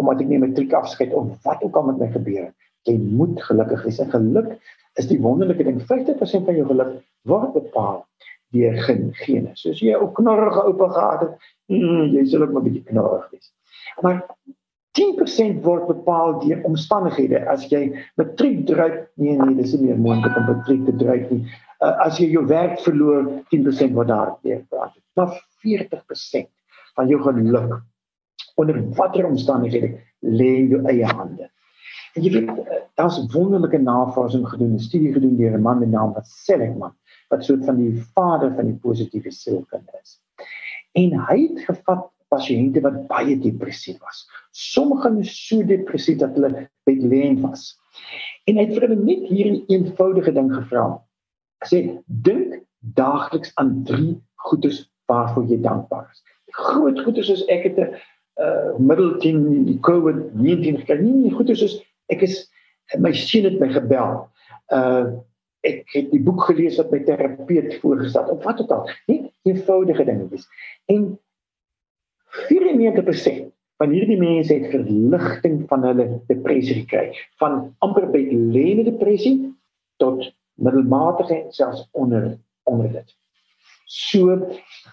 omdat 0.00 0.24
ek 0.24 0.30
nie 0.30 0.40
matriek 0.42 0.72
afskeid 0.74 1.12
of 1.14 1.34
wat 1.46 1.62
ook 1.62 1.76
al 1.78 1.90
met 1.92 2.00
my 2.02 2.08
gebeur 2.14 2.48
het, 2.48 2.54
jy 2.88 2.96
moet 2.98 3.38
gelukkig 3.46 3.84
wees. 3.86 4.00
En 4.02 4.10
geluk 4.10 4.54
is 5.00 5.06
die 5.10 5.20
wonderlike 5.22 5.66
ding. 5.66 5.78
50% 5.86 6.48
van 6.48 6.58
jou 6.58 6.66
geluk 6.70 6.96
word 7.30 7.54
bepaal 7.54 8.02
deur 8.54 8.78
gene. 9.20 9.54
Soos 9.60 9.82
jy 9.82 9.94
'n 9.94 10.12
knorrige 10.16 10.62
oupa 10.68 10.88
gehad 10.96 11.20
het, 11.26 11.34
mm, 11.68 12.14
jy 12.14 12.24
sal 12.30 12.42
ook 12.42 12.52
maar 12.52 12.62
'n 12.62 12.68
bietjie 12.70 12.86
knorrig 12.90 13.30
wees. 13.30 13.52
Maar 14.02 14.22
10% 14.94 15.62
word 15.64 15.86
bepaal 15.90 16.38
deur 16.40 16.60
omstandighede. 16.68 17.42
As 17.50 17.66
jy 17.70 17.88
matriek 18.20 18.66
dryf, 18.66 19.00
nee 19.18 19.36
nee, 19.36 19.54
dis 19.58 19.74
nie 19.74 19.88
meer 19.88 19.98
moontlik 19.98 20.36
om 20.38 20.46
matriek 20.46 20.84
te 20.86 20.94
dryf 21.00 21.30
nie. 21.30 21.42
Uh, 21.82 21.96
as 22.06 22.20
jy 22.22 22.28
jou 22.30 22.44
werk 22.46 22.78
verloor, 22.84 23.26
10% 23.50 23.96
word 23.98 24.08
daar 24.08 24.36
praat. 24.70 24.94
Maar 25.18 25.34
40% 25.64 26.48
van 26.94 27.10
jou 27.10 27.20
geluk 27.22 27.82
onder 28.54 28.78
watter 28.94 29.26
omstandighede 29.26 29.96
lê 30.22 30.50
in 30.62 30.70
jou 30.70 30.80
eie 30.86 31.10
hande. 31.10 31.50
En 32.14 32.22
jy 32.22 32.30
weet, 32.36 32.50
uh, 32.62 32.82
daar's 32.94 33.18
wonderlike 33.34 33.80
navorsing 33.82 34.46
gedoen, 34.48 34.76
'n 34.78 34.86
studie 34.86 35.12
gedoen 35.12 35.36
deur 35.36 35.58
'n 35.58 35.62
man 35.62 35.78
met 35.78 35.88
die 35.90 35.96
naam 35.96 36.14
van 36.14 36.22
Seligman, 36.24 36.94
wat 37.32 37.44
soort 37.44 37.64
van 37.64 37.78
die 37.80 37.94
vader 38.16 38.52
van 38.56 38.70
die 38.70 38.80
positiewe 38.82 39.30
sielkunde 39.30 40.00
is. 40.02 40.18
En 40.94 41.16
hy 41.28 41.38
het 41.48 41.64
gevat 41.68 42.10
pasiënte 42.34 42.82
wat 42.84 43.04
baie 43.10 43.36
depressief 43.38 44.00
was. 44.02 44.24
Sommige 44.50 45.10
was 45.14 45.32
so 45.46 45.62
depressief 45.66 46.18
dat 46.22 46.36
hulle 46.38 46.68
bedlend 46.88 47.42
was. 47.44 47.74
En 48.48 48.58
hy 48.58 48.66
het 48.66 48.74
vir 48.76 48.88
hulle 48.88 49.00
net 49.00 49.26
hierdie 49.30 49.62
eenvoudige 49.72 50.34
ding 50.34 50.50
gevra. 50.52 50.86
Sê 51.68 51.84
dink 52.06 52.62
daagliks 52.98 53.54
aan 53.60 53.76
drie 53.88 54.14
goedes 54.48 54.84
waarvoor 55.10 55.46
jy 55.48 55.60
dankbaar 55.64 56.08
is. 56.10 56.22
Groot 56.54 57.00
goedes 57.04 57.30
soos 57.30 57.44
ek 57.52 57.70
het 57.70 57.78
'n 57.78 57.94
uh, 58.42 58.76
middelteen 58.78 59.64
die 59.64 59.78
COVID-19 59.80 60.82
gekry. 60.82 61.00
Nie 61.00 61.32
goedes 61.32 61.62
soos 61.62 61.80
ek 62.12 62.22
is 62.22 62.44
my 62.98 63.12
seun 63.12 63.48
het 63.48 63.60
my 63.60 63.70
gebel. 63.72 64.26
Uh 64.68 65.20
ek 65.64 65.90
het 65.94 66.10
die 66.12 66.22
boek 66.22 66.46
gelees 66.48 66.78
wat 66.80 66.92
my 66.92 67.00
terapeut 67.06 67.74
voorgestel 67.82 68.30
of 68.36 68.44
wat 68.44 68.60
ook 68.60 68.72
al. 68.76 68.88
Net 69.10 69.30
eenvoudige 69.48 70.04
dingetjies. 70.04 70.46
En 70.92 71.18
94% 72.50 73.50
van 73.82 73.90
hierdie 73.90 74.18
mense 74.20 74.54
het 74.54 74.70
verligting 74.70 75.64
van 75.70 75.84
hulle 75.88 76.06
depressie 76.30 76.82
gekry, 76.82 77.10
van 77.42 77.74
amper 77.84 78.06
bedlede 78.10 78.86
depressie 78.90 79.36
tot 80.02 80.22
middelmatige 80.54 81.34
en 81.34 81.52
selfs 81.52 81.88
onder 81.92 82.34
onder 82.64 82.92
dit. 82.92 83.16
So 83.84 84.30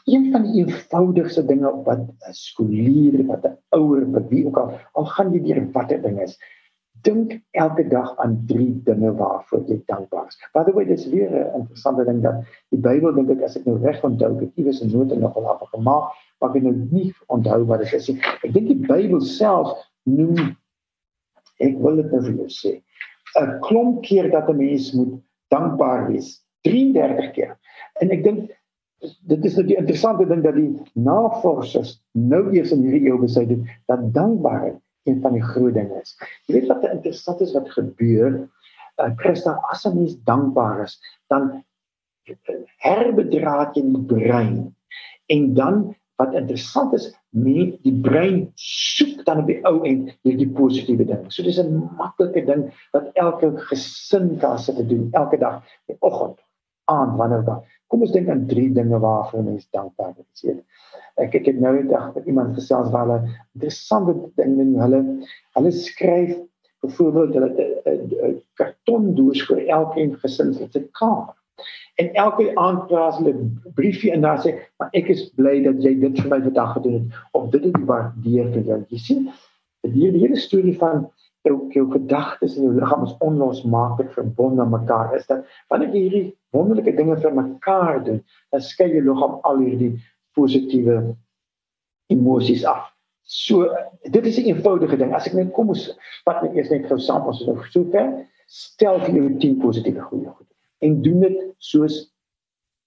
een 0.05 0.31
van 0.31 0.43
die 0.43 0.63
eenvoudigste 0.63 1.45
dinge 1.45 1.71
wat 1.85 2.01
'n 2.01 2.33
skoolier, 2.35 3.25
wat 3.25 3.45
'n 3.45 3.57
ouer, 3.69 4.11
wat 4.11 4.27
wie 4.29 4.45
ook 4.47 4.57
al, 4.57 4.79
al 4.91 5.05
gaan 5.05 5.31
jy 5.33 5.39
deur 5.39 5.71
watter 5.71 6.01
ding 6.01 6.19
is, 6.21 6.37
dink 7.01 7.41
elke 7.51 7.87
dag 7.87 8.17
aan 8.17 8.43
drie 8.47 8.81
dinge 8.85 9.13
waarvoor 9.15 9.63
jy 9.67 9.81
dankbaar 9.85 10.27
is. 10.27 10.37
By 10.53 10.63
the 10.63 10.73
way, 10.73 10.85
dis 10.85 11.07
weer 11.09 11.29
'n 11.29 11.61
interessante 11.61 12.05
ding 12.05 12.21
dat 12.21 12.43
die 12.69 12.79
Bybel 12.79 13.13
dink 13.13 13.29
ek 13.29 13.41
as 13.43 13.57
ek 13.57 13.65
nou 13.65 13.77
reg 13.81 14.03
onthou, 14.03 14.41
ek 14.41 14.51
iewers 14.55 14.81
'n 14.81 14.91
note 14.91 15.15
nog 15.15 15.35
al 15.35 15.47
afgemaak, 15.47 16.13
maar 16.39 16.55
ek 16.55 16.63
nou 16.63 16.75
nie 16.91 17.13
onthou 17.27 17.65
wat 17.65 17.79
dit 17.79 17.93
is 17.93 18.07
nie. 18.09 18.19
Ek 18.43 18.53
dink 18.53 18.67
die 18.67 18.85
Bybel 18.87 19.21
self 19.21 19.77
noem 20.03 20.55
ek 21.59 21.77
wil 21.77 21.95
dit 21.95 22.11
nou 22.11 22.21
vir 22.21 22.33
jou 22.33 22.49
sê, 22.49 22.81
'n 23.39 23.59
klomp 23.61 24.01
keer 24.03 24.31
dat 24.31 24.49
'n 24.49 24.57
mens 24.57 24.93
moet 24.93 25.19
dankbaar 25.49 26.07
wees. 26.07 26.41
33 26.61 27.31
keer. 27.31 27.57
En 28.01 28.11
ek 28.11 28.23
dink 28.23 28.51
dit 29.01 29.45
is 29.45 29.57
'n 29.57 29.65
nou 29.65 29.77
interessante 29.77 30.27
ding 30.27 30.43
dat 30.43 30.55
die 30.55 30.79
navorsers 30.93 32.01
nou 32.11 32.53
eers 32.53 32.71
in 32.71 32.83
hierdie 32.85 33.09
eeu 33.09 33.17
besluit 33.17 33.49
het 33.49 33.59
dat 33.87 34.13
dankbaarheid 34.13 34.77
een 35.03 35.21
van 35.21 35.33
die 35.33 35.43
groot 35.43 35.73
dinge 35.73 36.01
is. 36.01 36.15
Jy 36.45 36.59
weet 36.59 36.69
wat 36.71 36.87
interessant 36.89 37.41
is 37.41 37.53
wat 37.57 37.69
gebeur? 37.73 38.37
Uh, 38.99 39.09
Christa, 39.17 39.57
as 39.71 39.85
'n 39.85 39.97
mens 39.97 40.17
dankbaar 40.27 40.83
is, 40.83 40.99
dan 41.27 41.63
herbedraad 42.85 43.75
jy 43.75 43.83
die 43.87 44.05
brein. 44.05 44.75
En 45.31 45.53
dan 45.53 45.95
wat 46.21 46.33
interessant 46.37 46.93
is, 46.93 47.09
met 47.29 47.77
die 47.85 47.95
brein 48.03 48.51
soek 48.59 49.23
dan 49.25 49.41
op 49.41 49.49
die 49.49 49.59
ou 49.65 49.81
end 49.87 50.11
hierdie 50.27 50.49
positiewe 50.53 51.05
ding. 51.07 51.25
So 51.31 51.43
dis 51.43 51.57
'n 51.57 51.89
maklike 51.97 52.45
ding 52.45 52.69
wat 52.93 53.09
elke 53.13 53.51
gesin 53.71 54.37
kan 54.39 54.57
te 54.57 54.85
doen 54.85 55.07
elke 55.11 55.37
dag, 55.37 55.63
die 55.87 55.97
oggend, 55.99 56.37
aand, 56.93 57.17
wanneer 57.19 57.43
dan. 57.47 57.63
Kom 57.91 58.05
ons 58.05 58.13
dink 58.15 58.29
aan 58.31 58.45
drie 58.47 58.69
dinge 58.75 58.99
waarvoor 58.99 59.43
mens 59.47 59.67
dankbaar 59.75 60.13
is. 60.21 60.45
Ek 61.21 61.35
ek 61.39 61.49
het 61.51 61.59
nou 61.59 61.73
eendag 61.77 62.13
met 62.15 62.29
iemand 62.31 62.55
gesels 62.57 62.91
waar 62.93 63.07
hulle 63.07 63.35
interessante 63.57 64.15
dinge 64.39 64.63
doen. 64.63 64.79
Hulle 64.85 65.01
hulle 65.57 65.73
skryf 65.75 66.37
byvoorbeeld 66.81 67.33
hulle 67.37 67.51
'n 67.91 68.41
kartondoos 68.59 69.45
vir 69.49 69.67
elkeen 69.67 70.15
gesin 70.23 70.53
se 70.53 70.87
kamer. 70.99 71.35
En 71.95 72.13
elke 72.13 72.55
aand 72.55 72.87
plaas 72.87 73.17
hulle 73.17 73.33
'n 73.33 73.73
briefie 73.75 74.11
in 74.11 74.21
daar 74.21 74.39
sê, 74.45 74.55
"Maar 74.77 74.89
ek 74.93 75.09
is 75.09 75.29
bly 75.29 75.61
dat 75.63 75.83
jy 75.83 75.93
dit 75.99 76.19
vir 76.19 76.29
my 76.29 76.41
vandag 76.41 76.73
gedoen 76.73 76.93
het 76.93 77.07
of 77.31 77.49
dit 77.49 77.63
het 77.63 77.85
waardeer 77.85 78.51
vir 78.53 78.63
jou." 78.63 78.79
Jy 78.89 78.97
sien, 78.97 79.29
die 79.81 80.11
hele 80.23 80.35
storie 80.35 80.77
van 80.77 81.11
jou 81.47 81.57
jou 81.73 81.87
gedagtes 81.91 82.55
en 82.57 82.67
jou 82.67 82.73
liggaam 82.77 83.03
is 83.07 83.15
onlosmaaklik 83.25 84.11
verbonde 84.13 84.61
aan 84.61 84.73
mekaar. 84.73 85.15
Is 85.17 85.27
dat 85.29 85.45
wanneer 85.73 85.93
jy 85.95 86.03
hierdie 86.05 86.25
wonderlike 86.55 86.95
dinge 86.95 87.17
vir 87.21 87.35
mekaar 87.35 88.03
doen, 88.05 88.21
dan 88.51 88.61
skei 88.61 88.91
jou 88.91 89.03
liggaam 89.07 89.39
al 89.47 89.61
hierdie 89.63 89.93
positiewe 90.37 91.15
emosies 92.11 92.65
af. 92.65 92.91
So 93.23 93.69
dit 94.11 94.25
is 94.25 94.37
'n 94.37 94.51
eenvoudige 94.53 94.97
ding. 94.97 95.13
As 95.13 95.27
ek 95.27 95.33
net 95.33 95.53
kom 95.53 95.69
ons 95.69 95.89
vat 96.25 96.41
net 96.43 96.55
eers 96.55 96.69
net 96.69 96.87
gou 96.87 96.97
saam 96.99 97.27
ons 97.27 97.45
nou 97.45 97.57
soek 97.69 97.93
hè. 97.93 98.25
Stel 98.47 98.99
vir 98.99 99.15
jou 99.15 99.37
10 99.39 99.59
positiewe 99.59 100.01
goeie 100.01 100.27
goed. 100.27 100.47
En 100.81 101.01
doen 101.01 101.19
dit 101.19 101.53
soos 101.57 102.11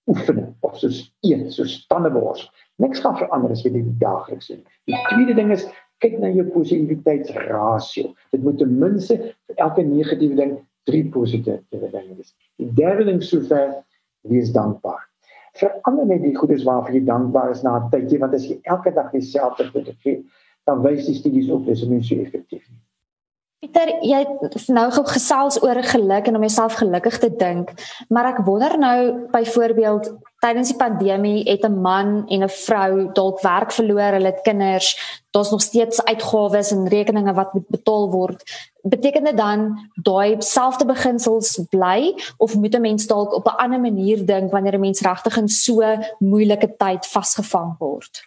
oefening 0.07 0.55
of 0.61 0.79
soos 0.79 1.15
eet, 1.21 1.53
soos 1.53 1.87
tandeborsel. 1.87 2.51
Niks 2.77 3.01
gaan 3.01 3.17
verander 3.17 3.51
as 3.51 3.63
jy 3.65 3.73
dit 3.73 4.01
daagliks 4.01 4.51
doen. 4.51 4.65
Die 4.85 4.99
tweede 5.09 5.35
ding 5.35 5.53
is 5.53 5.67
kyk 6.05 6.21
na 6.21 6.31
jou 6.37 6.45
positiwiteitsrasio. 6.53 8.13
Dit 8.37 8.45
moet 8.45 8.61
ten 8.61 8.77
minste 8.79 9.19
vir 9.49 9.65
elke 9.67 9.87
negatiewe 9.89 10.39
ding 10.43 10.55
3 10.91 11.09
positiewe 11.17 11.91
dinge 11.91 12.21
wees. 12.21 12.37
Die 12.61 12.71
derde 12.77 13.09
ding 13.09 13.25
sover 13.25 13.81
wees 14.29 14.53
dankbaar 14.53 15.03
verander 15.59 16.07
net 16.07 16.23
die 16.25 16.35
goedes 16.37 16.65
waarvoor 16.67 16.97
jy 16.97 17.05
dankbaar 17.07 17.53
is 17.55 17.63
na 17.63 17.77
'n 17.79 17.91
tydjie 17.93 18.19
want 18.23 18.35
as 18.35 18.47
jy 18.49 18.59
elke 18.63 18.91
dag 18.95 19.11
dieselfde 19.13 19.69
goed 19.71 19.93
gee, 20.03 20.25
dan 20.67 20.83
wys 20.83 21.07
die 21.07 21.15
studies 21.15 21.51
ook 21.51 21.67
dis 21.67 21.85
nie 21.87 22.03
so 22.03 22.15
effektief 22.17 22.65
nie. 22.71 22.81
Pieter, 23.63 23.89
jy 24.03 24.19
het 24.19 24.69
nou 24.69 24.91
gou 24.91 25.05
gesels 25.09 25.63
oor 25.63 25.83
geluk 25.83 26.27
en 26.27 26.37
om 26.37 26.43
jouself 26.43 26.75
gelukkig 26.75 27.19
te 27.19 27.31
dink, 27.31 27.73
maar 28.09 28.27
ek 28.35 28.45
wonder 28.45 28.79
nou 28.79 29.29
byvoorbeeld 29.33 30.13
tydens 30.45 30.69
die 30.69 30.77
pandemie 30.77 31.43
het 31.49 31.65
'n 31.65 31.81
man 31.81 32.29
en 32.29 32.43
'n 32.43 32.49
vrou 32.49 33.13
dalk 33.13 33.41
werk 33.41 33.73
verloor, 33.73 34.13
hulle 34.13 34.33
het 34.33 34.43
kinders, 34.43 34.89
daar's 35.31 35.51
nog 35.51 35.63
steeds 35.63 36.05
uitgawes 36.05 36.71
en 36.71 36.89
rekeninge 36.89 37.35
wat 37.35 37.55
moet 37.55 37.69
betaal 37.69 38.11
word. 38.11 38.43
Beteken 38.83 39.25
dit 39.25 39.37
dan 39.37 39.79
daai 40.03 40.37
selfde 40.39 40.85
beginsels 40.85 41.61
bly 41.71 42.15
of 42.39 42.57
moet 42.57 42.75
'n 42.75 42.81
mens 42.81 43.07
dalk 43.07 43.33
op 43.33 43.47
'n 43.47 43.57
ander 43.57 43.81
manier 43.81 44.27
dink 44.27 44.51
wanneer 44.51 44.75
'n 44.75 44.81
mens 44.81 45.01
regtig 45.01 45.37
in 45.37 45.49
so 45.49 45.83
moeilike 46.19 46.77
tyd 46.77 47.07
vasgevang 47.07 47.77
word? 47.79 48.23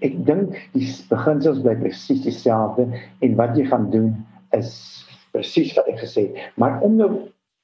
Ek 0.00 0.26
dink 0.26 0.68
die 0.72 1.04
beginsels 1.08 1.60
bly 1.60 1.74
presies 1.74 2.20
dieselfde 2.20 2.88
en 3.20 3.36
wat 3.36 3.56
jy 3.56 3.64
gaan 3.64 3.90
doen 3.90 4.26
is 4.50 5.04
presies 5.32 5.74
wat 5.74 5.86
ek 5.86 5.98
gesê 5.98 6.20
het, 6.20 6.36
maar 6.54 6.80
om 6.80 6.96
nou 6.96 7.10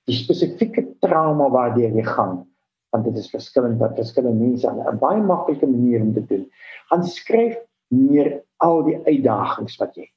die 0.05 0.17
spesifieke 0.17 0.87
trauma 1.01 1.49
waardeur 1.49 1.93
jy 1.95 2.03
gaan, 2.03 2.50
want 2.91 3.05
dit 3.07 3.17
is 3.17 3.31
verskillend 3.31 3.79
wat 3.79 3.99
verskillende 3.99 4.47
mense 4.47 4.69
aan 4.69 4.81
'n 4.93 4.99
baie 4.99 5.23
maklike 5.23 5.67
manier 5.67 6.01
om 6.01 6.13
te 6.15 6.25
doen. 6.27 6.47
Gaan 6.91 7.05
skryf 7.05 7.59
neer 7.89 8.43
al 8.57 8.83
die 8.85 8.99
uitdagings 9.07 9.77
wat 9.77 9.95
jy 9.95 10.03
het. 10.03 10.17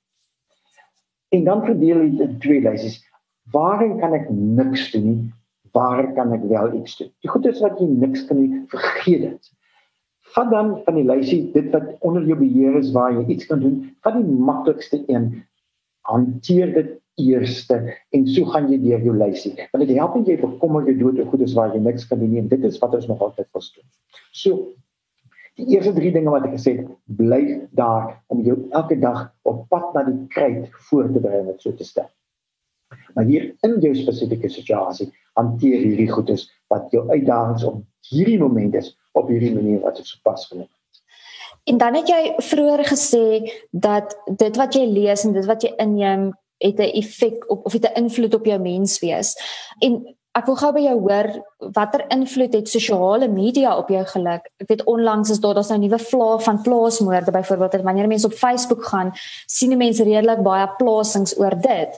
En 1.33 1.43
dan 1.43 1.65
verdeel 1.65 2.01
jy 2.03 2.09
dit 2.09 2.29
in 2.29 2.39
twee 2.39 2.61
lysies. 2.61 2.99
Waarin 3.51 3.99
kan 3.99 4.13
ek 4.13 4.29
niks 4.29 4.91
doen 4.91 5.05
nie? 5.05 5.33
Waar 5.73 6.13
kan 6.13 6.33
ek 6.33 6.43
wel 6.49 6.73
iets 6.73 6.97
doen? 6.97 7.11
Die 7.21 7.29
goed 7.29 7.45
is 7.45 7.61
wat 7.61 7.79
jy 7.79 7.87
niks 7.87 8.25
kan 8.25 8.39
nie, 8.41 8.61
vergeet 8.69 9.21
dit. 9.21 9.51
Vat 10.33 10.49
dan 10.49 10.75
van 10.85 10.95
die 10.95 11.05
lysie 11.05 11.51
dit 11.53 11.71
wat 11.73 11.89
onder 12.01 12.23
jou 12.25 12.37
beheer 12.39 12.77
is 12.79 12.91
waar 12.93 13.11
jy 13.13 13.25
iets 13.27 13.49
kan 13.49 13.59
doen, 13.59 13.95
vat 14.01 14.17
die 14.17 14.37
maklikste 14.49 15.03
een 15.07 15.43
hanteer 16.09 16.73
dit 16.73 16.93
eerste 17.15 17.79
en 18.09 18.27
so 18.27 18.45
gaan 18.49 18.69
jy 18.71 18.79
deur 18.81 19.03
jou 19.05 19.15
lysie. 19.17 19.53
Want 19.71 19.85
dit 19.85 19.97
help 19.97 20.15
jy 20.27 20.37
bekommer 20.41 20.87
jy 20.87 20.95
dood 20.97 21.19
en 21.21 21.29
goed 21.29 21.43
is 21.45 21.53
waar 21.57 21.73
jy 21.75 21.81
niks 21.83 22.07
kan 22.09 22.21
doen 22.21 22.37
en 22.41 22.47
dit 22.49 22.63
is 22.69 22.79
wat 22.81 22.95
ons 22.97 23.07
nog 23.11 23.21
altyd 23.21 23.49
verstaan. 23.53 23.85
So 24.31 24.73
die 25.59 25.67
eerste 25.75 25.93
drie 25.93 26.11
dinge 26.13 26.33
wat 26.33 26.47
ek 26.47 26.55
gesê 26.57 26.79
het, 26.79 26.89
bly 27.05 27.43
daar 27.77 28.15
om 28.33 28.41
jou 28.45 28.57
elke 28.73 28.97
dag 28.99 29.27
op 29.45 29.67
pad 29.69 29.93
na 29.93 30.05
die 30.07 30.19
kruit 30.33 30.69
voor 30.89 31.11
te 31.13 31.21
berei 31.21 31.43
met 31.45 31.61
so 31.61 31.73
te 31.77 31.85
stel. 31.85 32.09
Maar 33.13 33.29
hier 33.29 33.51
in 33.65 33.77
jou 33.81 33.93
spesifieke 33.97 34.49
situasie 34.49 35.11
hanteer 35.37 35.81
hierdie 35.81 36.09
goedes 36.11 36.47
wat 36.73 36.89
jou 36.93 37.05
uitdagings 37.09 37.65
op 37.69 37.81
hierdie 38.09 38.39
moment 38.41 38.75
is 38.77 38.93
op 39.17 39.29
hierdie 39.29 39.53
manier 39.53 39.81
wat 39.85 39.97
dit 40.01 40.09
sopas 40.09 40.47
genoem 40.49 40.65
het. 40.65 40.79
En 41.69 41.77
dan 41.79 41.95
het 41.95 42.09
jy 42.11 42.33
vroeër 42.43 42.83
gesê 42.89 43.25
dat 43.71 44.17
dit 44.27 44.57
wat 44.59 44.75
jy 44.75 44.83
lees 44.89 45.23
en 45.23 45.33
dit 45.37 45.45
wat 45.47 45.63
jy 45.63 45.71
inneem 45.79 46.31
het 46.63 46.79
'n 46.79 46.95
effek 47.01 47.51
op 47.51 47.65
of 47.65 47.73
het 47.73 47.85
'n 47.85 47.99
invloed 48.03 48.33
op 48.33 48.45
jou 48.45 48.59
menswees. 48.59 49.35
En 49.79 50.15
ek 50.33 50.47
wil 50.49 50.55
gou 50.55 50.71
by 50.73 50.81
jou 50.81 50.95
hoor 50.99 51.27
watter 51.75 52.01
invloed 52.13 52.55
het 52.57 52.69
sosiale 52.69 53.27
media 53.29 53.75
op 53.77 53.89
jou 53.93 54.01
geluk? 54.05 54.49
Ek 54.63 54.67
weet 54.67 54.83
onlangs 54.89 55.29
is 55.29 55.39
daar 55.39 55.53
daar's 55.53 55.69
nou 55.69 55.79
'n 55.79 55.83
nuwe 55.85 55.99
vlaag 55.99 56.43
van 56.43 56.61
plaasmoorde 56.61 57.31
byvoorbeeld 57.31 57.81
wanneer 57.81 58.07
mense 58.07 58.25
op 58.25 58.33
Facebook 58.33 58.85
gaan, 58.85 59.11
sien 59.45 59.77
mense 59.77 60.03
redelik 60.03 60.43
baie 60.43 60.67
plasings 60.77 61.37
oor 61.37 61.55
dit. 61.61 61.91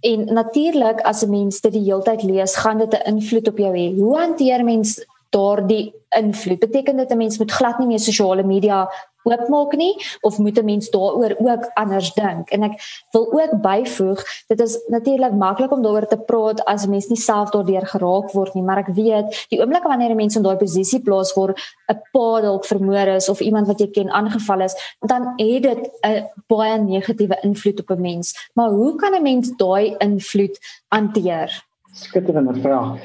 En 0.00 0.24
natuurlik 0.34 1.00
as 1.00 1.22
'n 1.22 1.30
mens 1.30 1.60
dit 1.60 1.72
die 1.72 1.84
hele 1.84 2.02
tyd 2.02 2.22
lees, 2.22 2.56
gaan 2.56 2.78
dit 2.78 2.94
'n 2.94 3.14
invloed 3.14 3.48
op 3.48 3.58
jou 3.58 3.76
hê. 3.76 3.94
Hoe 3.98 4.18
hanteer 4.18 4.64
mens 4.64 5.06
daardie 5.30 5.94
invloed? 6.08 6.58
Beteken 6.58 6.96
dit 6.96 7.10
'n 7.10 7.16
mens 7.16 7.38
moet 7.38 7.52
glad 7.52 7.78
nie 7.78 7.86
meer 7.86 8.00
sosiale 8.00 8.42
media 8.42 8.88
oopmaak 9.24 9.76
nie 9.76 9.94
of 10.20 10.38
moet 10.38 10.58
'n 10.58 10.64
mens 10.64 10.90
daaroor 10.90 11.34
ook 11.38 11.70
anders 11.74 12.12
dink? 12.14 12.50
En 12.50 12.62
ek 12.62 13.06
wil 13.12 13.32
ook 13.32 13.60
byvoeg, 13.62 14.24
dit 14.48 14.60
is 14.60 14.78
natuurlik 14.88 15.32
maklik 15.32 15.72
om 15.72 15.82
daaroor 15.82 16.06
te 16.06 16.18
praat 16.18 16.64
as 16.64 16.84
'n 16.86 16.90
mens 16.90 17.08
nie 17.08 17.16
self 17.16 17.50
daardeur 17.50 17.86
geraak 17.86 18.32
word 18.32 18.54
nie, 18.54 18.62
maar 18.62 18.78
ek 18.78 18.94
weet 18.94 19.46
die 19.48 19.60
oomblik 19.60 19.82
wanneer 19.82 20.10
'n 20.10 20.16
mens 20.16 20.36
in 20.36 20.42
daai 20.42 20.56
posisie 20.56 21.00
plaas 21.00 21.34
word, 21.34 21.58
'n 21.88 22.00
pa 22.12 22.40
dalk 22.40 22.64
vermoor 22.64 23.08
is 23.08 23.28
of 23.28 23.40
iemand 23.40 23.66
wat 23.66 23.80
jy 23.80 23.90
ken 23.90 24.10
aangeval 24.10 24.60
is, 24.60 24.74
dan 25.00 25.32
het 25.36 25.62
dit 25.62 25.90
'n 26.02 26.26
baie 26.48 26.78
negatiewe 26.78 27.38
invloed 27.42 27.80
op 27.80 27.90
'n 27.90 28.00
mens. 28.00 28.50
Maar 28.54 28.70
hoe 28.70 28.96
kan 28.96 29.14
'n 29.14 29.22
mens 29.22 29.56
daai 29.56 29.94
invloed 29.98 30.58
hanteer? 30.88 31.64
Skitterende 31.92 32.60
vraag. 32.60 32.98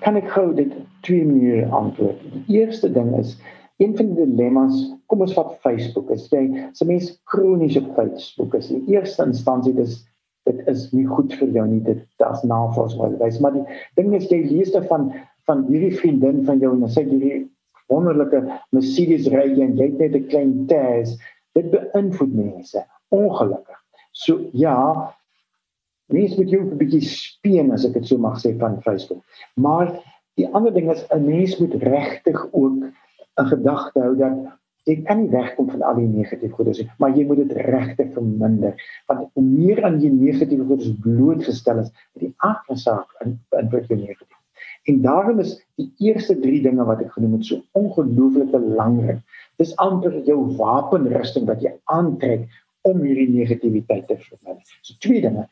Kan 0.00 0.16
ek 0.16 0.30
gou 0.30 0.54
dit 0.54 0.72
twee 1.00 1.24
maniere 1.24 1.66
antwoord? 1.66 2.20
Die 2.46 2.60
eerste 2.60 2.92
ding 2.92 3.18
is 3.18 3.36
een 3.76 3.96
van 3.96 4.14
die 4.14 4.26
dilemma's, 4.26 4.92
kom 5.10 5.24
ons 5.26 5.34
vat 5.36 5.56
Facebook. 5.64 6.10
As 6.14 6.28
jy 6.32 6.44
se 6.76 6.86
mens 6.88 7.10
kronies 7.30 7.76
op 7.80 7.90
Facebook 7.96 8.54
is, 8.58 8.70
in 8.70 8.86
eerste 8.92 9.26
instansie 9.26 9.74
dis 9.76 10.00
dit 10.48 10.62
is 10.72 10.86
nie 10.96 11.04
goed 11.06 11.34
vir 11.36 11.50
jou 11.54 11.66
nie. 11.68 11.82
Dit 11.84 12.06
daar's 12.22 12.44
navorsing 12.46 13.18
wys, 13.20 13.40
maar 13.42 13.54
die 13.54 13.66
ding 13.98 14.14
is 14.16 14.30
jy 14.30 14.42
lees 14.46 14.72
dan 14.74 14.86
van 14.90 15.10
van 15.48 15.64
hierdie 15.66 15.96
vriendin 15.98 16.44
van 16.46 16.60
jou 16.62 16.70
en 16.76 16.88
sy 16.88 17.02
hierdie 17.08 17.44
wonderlike 17.90 18.42
Mercedes 18.76 19.26
ry 19.34 19.48
en 19.64 19.76
jy 19.78 19.90
het 19.98 20.16
'n 20.16 20.28
klein 20.30 20.52
tas. 20.70 21.16
Dit 21.58 21.70
beïnvloed 21.74 22.34
mense 22.34 22.84
ongelukkig. 23.10 23.78
So 24.12 24.38
ja, 24.52 25.10
Mense 26.10 26.36
moet 26.36 26.50
jou 26.50 26.62
'n 26.62 26.78
bietjie 26.78 27.02
speen 27.06 27.70
as 27.70 27.84
ek 27.86 27.92
dit 27.92 28.06
so 28.06 28.18
mag 28.18 28.38
sê 28.42 28.50
van 28.58 28.82
Facebook. 28.82 29.22
Maar 29.54 29.92
die 30.34 30.48
ander 30.54 30.72
ding 30.74 30.90
is 30.90 31.06
'n 31.10 31.24
mens 31.24 31.58
moet 31.58 31.74
regtig 31.74 32.48
ook 32.52 32.72
'n 33.38 33.46
gedagte 33.52 34.00
hou 34.00 34.16
dat 34.16 34.59
jy 34.88 34.96
kan 35.06 35.22
nie 35.22 35.30
wegkom 35.32 35.68
van 35.70 35.82
al 35.86 35.98
die 36.00 36.08
negatiewe 36.08 36.54
goedes 36.56 36.80
nie, 36.80 36.88
maar 37.02 37.16
jy 37.16 37.26
moet 37.28 37.42
dit 37.42 37.52
regtig 37.68 38.12
verminder. 38.16 38.76
Want 39.10 39.28
hoe 39.36 39.44
meer 39.44 39.82
aan 39.84 40.00
jy 40.02 40.10
negatiewe 40.14 40.66
goedes 40.70 40.94
blootgestel 41.04 41.84
is, 41.84 41.90
die 42.20 42.32
saak 42.74 43.10
in 43.24 43.38
in 43.58 43.70
wat 43.74 43.90
jy 43.90 43.96
negatief. 43.96 44.38
En 44.88 45.02
daarom 45.02 45.40
is 45.40 45.58
die 45.76 45.90
eerste 45.98 46.38
3 46.40 46.62
dinge 46.64 46.84
wat 46.88 47.02
ek 47.04 47.12
genoem 47.12 47.36
het 47.38 47.46
so 47.46 47.60
ongelooflik 47.76 48.50
belangrik. 48.54 49.20
Dis 49.60 49.76
amper 49.76 50.16
jou 50.24 50.38
wapenrusting 50.56 51.46
wat 51.50 51.62
jy 51.64 51.74
aantrek 51.92 52.48
om 52.88 53.02
hierdie 53.04 53.28
negativiteit 53.28 54.06
te 54.08 54.16
verminder. 54.16 54.76
So 54.80 54.96
twee 55.04 55.20
dinge. 55.20 55.46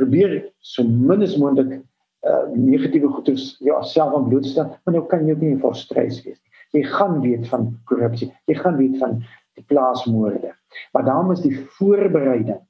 Probeer 0.00 0.38
so 0.64 0.86
min 0.88 1.26
as 1.26 1.36
moontlik 1.36 1.80
uh 2.20 2.46
negatiewe 2.52 3.08
goeders 3.08 3.54
jouself 3.64 4.14
aan 4.16 4.26
blootstel, 4.28 4.68
maar 4.84 4.94
nou 4.96 5.06
kan 5.08 5.24
jy 5.24 5.32
ook 5.32 5.44
nie 5.44 5.54
in 5.54 5.60
frustreis 5.62 6.18
wees 6.24 6.36
nie. 6.36 6.49
Jy 6.76 6.82
gaan 6.86 7.20
weet 7.20 7.48
van 7.50 7.70
korrupsie, 7.84 8.30
jy 8.46 8.54
gaan 8.54 8.76
weet 8.76 8.98
van 8.98 9.20
die 9.58 9.64
plaasmoorde. 9.66 10.54
Maar 10.92 11.04
daarom 11.04 11.32
is 11.34 11.42
die 11.42 11.56
voorbereiding 11.78 12.60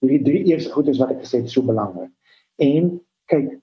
hierdie 0.00 0.22
drie 0.24 0.44
eerste 0.48 0.72
goeders 0.72 1.00
wat 1.00 1.12
ek 1.14 1.24
gesê 1.24 1.42
het 1.42 1.52
so 1.52 1.64
belangrik. 1.66 2.12
En 2.60 2.94
kyk 3.30 3.58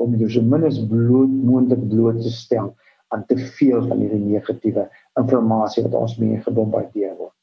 om 0.00 0.14
jou 0.16 0.28
so 0.32 0.44
min 0.44 0.64
as 0.68 0.78
bloot 0.90 1.32
moontlik 1.32 1.82
bloot 1.90 2.20
te 2.24 2.32
stel 2.32 2.74
aan 3.12 3.24
te 3.28 3.36
veel 3.58 3.82
van 3.88 4.00
hierdie 4.00 4.20
negatiewe 4.20 4.86
inligting 5.18 5.88
wat 5.88 5.96
ons 5.96 6.16
mee 6.20 6.40
gebombardeer 6.44 7.16
word. 7.16 7.34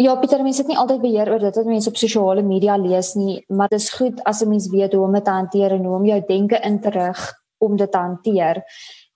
Ja, 0.00 0.14
Pieter, 0.16 0.40
mense 0.40 0.62
het 0.62 0.70
nie 0.70 0.78
altyd 0.80 1.02
beheer 1.02 1.28
oor 1.28 1.42
dit 1.42 1.56
wat 1.58 1.66
mense 1.68 1.90
op 1.90 1.98
sosiale 2.00 2.42
media 2.46 2.78
lees 2.80 3.12
nie, 3.18 3.42
maar 3.52 3.68
dit 3.68 3.82
is 3.82 3.90
goed 3.92 4.22
as 4.24 4.40
'n 4.42 4.48
mens 4.48 4.70
weet 4.70 4.94
hoe 4.94 5.04
om 5.04 5.12
dit 5.12 5.24
te 5.24 5.30
hanteer 5.30 5.72
en 5.72 5.84
hoe 5.84 5.96
om 5.96 6.06
jou 6.06 6.20
denke 6.26 6.60
in 6.64 6.80
te 6.80 6.90
rig 6.90 7.20
om 7.58 7.76
dit 7.76 7.92
te 7.92 7.98
hanteer. 7.98 8.62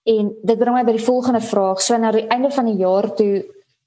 En 0.04 0.32
dit 0.42 0.58
bring 0.58 0.76
my 0.76 0.84
by 0.84 0.96
die 0.96 1.04
volgende 1.04 1.40
vraag. 1.40 1.80
So 1.80 1.96
na 1.96 2.10
die 2.12 2.26
einde 2.28 2.50
van 2.52 2.68
die 2.68 2.76
jaar 2.80 3.08
toe, 3.16 3.44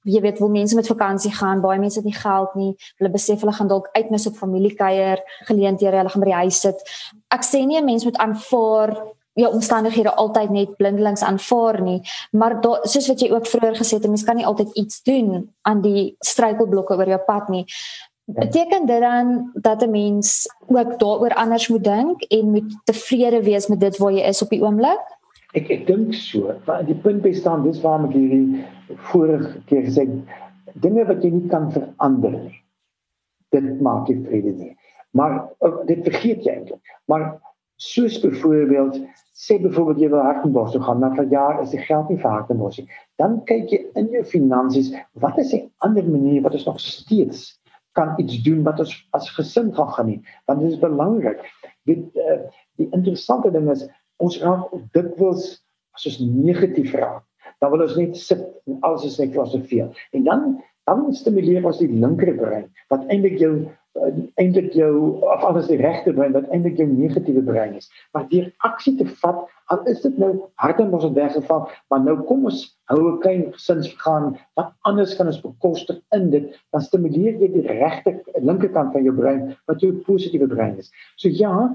jy 0.08 0.20
weet, 0.24 0.40
wil 0.42 0.50
mense 0.50 0.74
met 0.74 0.86
vakansie 0.86 1.32
gaan, 1.34 1.60
baie 1.60 1.78
mense 1.78 2.00
het 2.00 2.08
nie 2.08 2.16
geld 2.16 2.54
nie. 2.58 2.72
Hulle 2.98 3.10
besef 3.12 3.42
hulle 3.44 3.54
gaan 3.54 3.70
dalk 3.70 3.90
uitmis 3.92 4.26
op 4.30 4.40
familiekuier, 4.40 5.22
geleenthede, 5.50 5.96
hulle 6.00 6.12
gaan 6.14 6.24
by 6.24 6.30
die 6.32 6.40
huis 6.42 6.60
sit. 6.66 6.82
Ek 7.34 7.46
sê 7.46 7.64
nie 7.66 7.78
'n 7.78 7.84
mens 7.84 8.04
moet 8.04 8.16
aanvaar 8.16 8.96
jou 9.38 9.52
omstandighede 9.54 10.14
altyd 10.14 10.50
net 10.50 10.76
blindelings 10.76 11.22
aanvaar 11.22 11.80
nie, 11.82 12.00
maar 12.30 12.60
daar 12.60 12.80
soos 12.82 13.08
wat 13.08 13.20
jy 13.20 13.30
ook 13.30 13.46
vroeër 13.46 13.76
gesê 13.78 13.98
het, 13.98 14.08
mens 14.10 14.24
kan 14.26 14.36
nie 14.36 14.46
altyd 14.46 14.74
iets 14.74 15.02
doen 15.02 15.54
aan 15.62 15.80
die 15.80 16.16
struikelblokke 16.18 16.96
oor 16.96 17.08
jou 17.08 17.20
pad 17.26 17.48
nie. 17.48 17.64
Beteken 18.28 18.86
dit 18.86 19.00
dan 19.00 19.50
dat 19.54 19.82
'n 19.82 19.90
mens 19.90 20.46
ook 20.66 20.98
daaroor 20.98 21.34
anders 21.34 21.68
moet 21.68 21.84
dink 21.84 22.22
en 22.22 22.50
moet 22.50 22.76
tevrede 22.84 23.42
wees 23.42 23.66
met 23.66 23.80
dit 23.80 23.96
waar 23.96 24.12
jy 24.12 24.26
is 24.26 24.42
op 24.42 24.48
die 24.48 24.62
oomblik? 24.62 25.17
Ek 25.58 25.70
ek 25.74 25.86
dink 25.88 26.14
so. 26.14 26.54
Maar 26.66 26.84
die 26.86 26.96
punt 27.04 27.22
bestaan 27.24 27.64
dis 27.66 27.80
waarom 27.84 28.08
ek 28.08 28.16
hierdie 28.16 28.64
vorige 29.10 29.62
keer 29.70 29.86
gesê 29.88 30.06
dinge 30.84 31.04
wat 31.08 31.24
jy 31.24 31.32
nie 31.34 31.50
kan 31.52 31.70
verander 31.74 32.36
nie. 32.36 32.58
Dit 33.54 33.68
maak 33.84 34.10
jy 34.10 34.18
vrede 34.26 34.54
nie. 34.56 34.74
Maar 35.16 35.40
dit 35.88 36.04
vergeet 36.06 36.44
jy 36.46 36.54
eintlik. 36.58 36.96
Maar 37.10 37.30
soos 37.78 38.18
byvoorbeeld 38.22 39.00
sê 39.38 39.56
byvoorbeeld 39.62 40.02
jy 40.02 40.08
wil 40.10 40.24
Hartenbos 40.26 40.72
toe 40.74 40.82
gaan, 40.82 40.98
maar 40.98 41.14
vir 41.14 41.30
jaar 41.30 41.60
is 41.62 41.70
die 41.70 41.82
geld 41.84 42.10
nie 42.10 42.18
vir 42.18 42.32
Hartenbos 42.32 42.80
nie. 42.80 42.88
Dan 43.22 43.38
kyk 43.46 43.70
jy 43.70 43.78
in 44.00 44.10
jou 44.14 44.24
finansies, 44.26 44.90
wat 45.22 45.38
is 45.38 45.54
'n 45.54 45.70
ander 45.86 46.04
manier 46.04 46.42
wat 46.42 46.58
ons 46.58 46.66
nog 46.66 46.80
steeds 46.82 47.54
kan 47.94 48.14
iets 48.18 48.42
doen 48.42 48.62
wat 48.66 48.80
ons 48.82 48.94
as 49.16 49.30
gesin 49.34 49.70
gaan 49.74 49.92
geniet, 49.94 50.26
want 50.46 50.60
dit 50.60 50.72
is 50.72 50.78
belangrik. 50.82 51.40
Dit 51.86 52.02
uh, 52.14 52.40
die 52.78 52.88
interessante 52.90 53.50
ding 53.50 53.70
is 53.70 53.86
ons 54.18 54.38
raak 54.42 54.70
dikwels 54.96 55.58
as 55.96 56.06
ons 56.10 56.20
negatief 56.20 56.94
raak, 56.94 57.24
dan 57.60 57.72
wil 57.72 57.82
ons 57.86 57.96
net 57.98 58.16
sit 58.16 58.42
en 58.66 58.78
alles 58.86 59.04
is 59.04 59.18
net 59.18 59.34
veel. 59.68 59.92
En 60.12 60.24
dan 60.24 60.58
dan 60.88 61.12
stimuleer 61.12 61.66
ons 61.68 61.82
die 61.82 61.90
linkerbrein 61.92 62.68
wat 62.88 63.02
eintlik 63.12 63.36
jou 63.42 63.68
eintlik 64.38 64.72
jou 64.76 64.92
of 65.26 65.44
alles 65.46 65.68
die 65.70 65.78
regte 65.80 66.12
brein 66.14 66.34
wat 66.36 66.48
eintlik 66.54 66.78
jou 66.78 66.86
negatiewe 66.88 67.42
brein 67.42 67.74
is. 67.78 67.88
Maar 68.14 68.28
deur 68.30 68.46
aksie 68.66 68.94
te 68.98 69.06
vat, 69.22 69.40
al 69.72 69.82
is 69.90 70.02
dit 70.04 70.18
nou 70.22 70.30
harde 70.62 70.86
mos 70.88 71.04
het 71.06 71.16
weggeval, 71.16 71.66
maar 71.90 72.04
nou 72.04 72.16
kom 72.28 72.46
ons 72.50 72.62
hou 72.92 73.00
'n 73.00 73.18
klein 73.24 73.44
gesinsvergaan 73.56 74.36
wat 74.60 74.72
anders 74.90 75.16
kan 75.16 75.26
ons 75.26 75.40
bekostig 75.42 75.98
in 76.14 76.30
dit, 76.30 76.54
dan 76.72 76.80
stimuleer 76.80 77.40
jy 77.42 77.50
die 77.52 77.66
regte 77.66 78.14
linkerkant 78.40 78.92
van 78.92 79.04
jou 79.04 79.14
brein 79.14 79.56
wat 79.66 79.80
jou 79.80 79.92
positiewe 80.06 80.46
brein 80.46 80.78
is. 80.78 80.92
So 81.16 81.28
ja, 81.28 81.74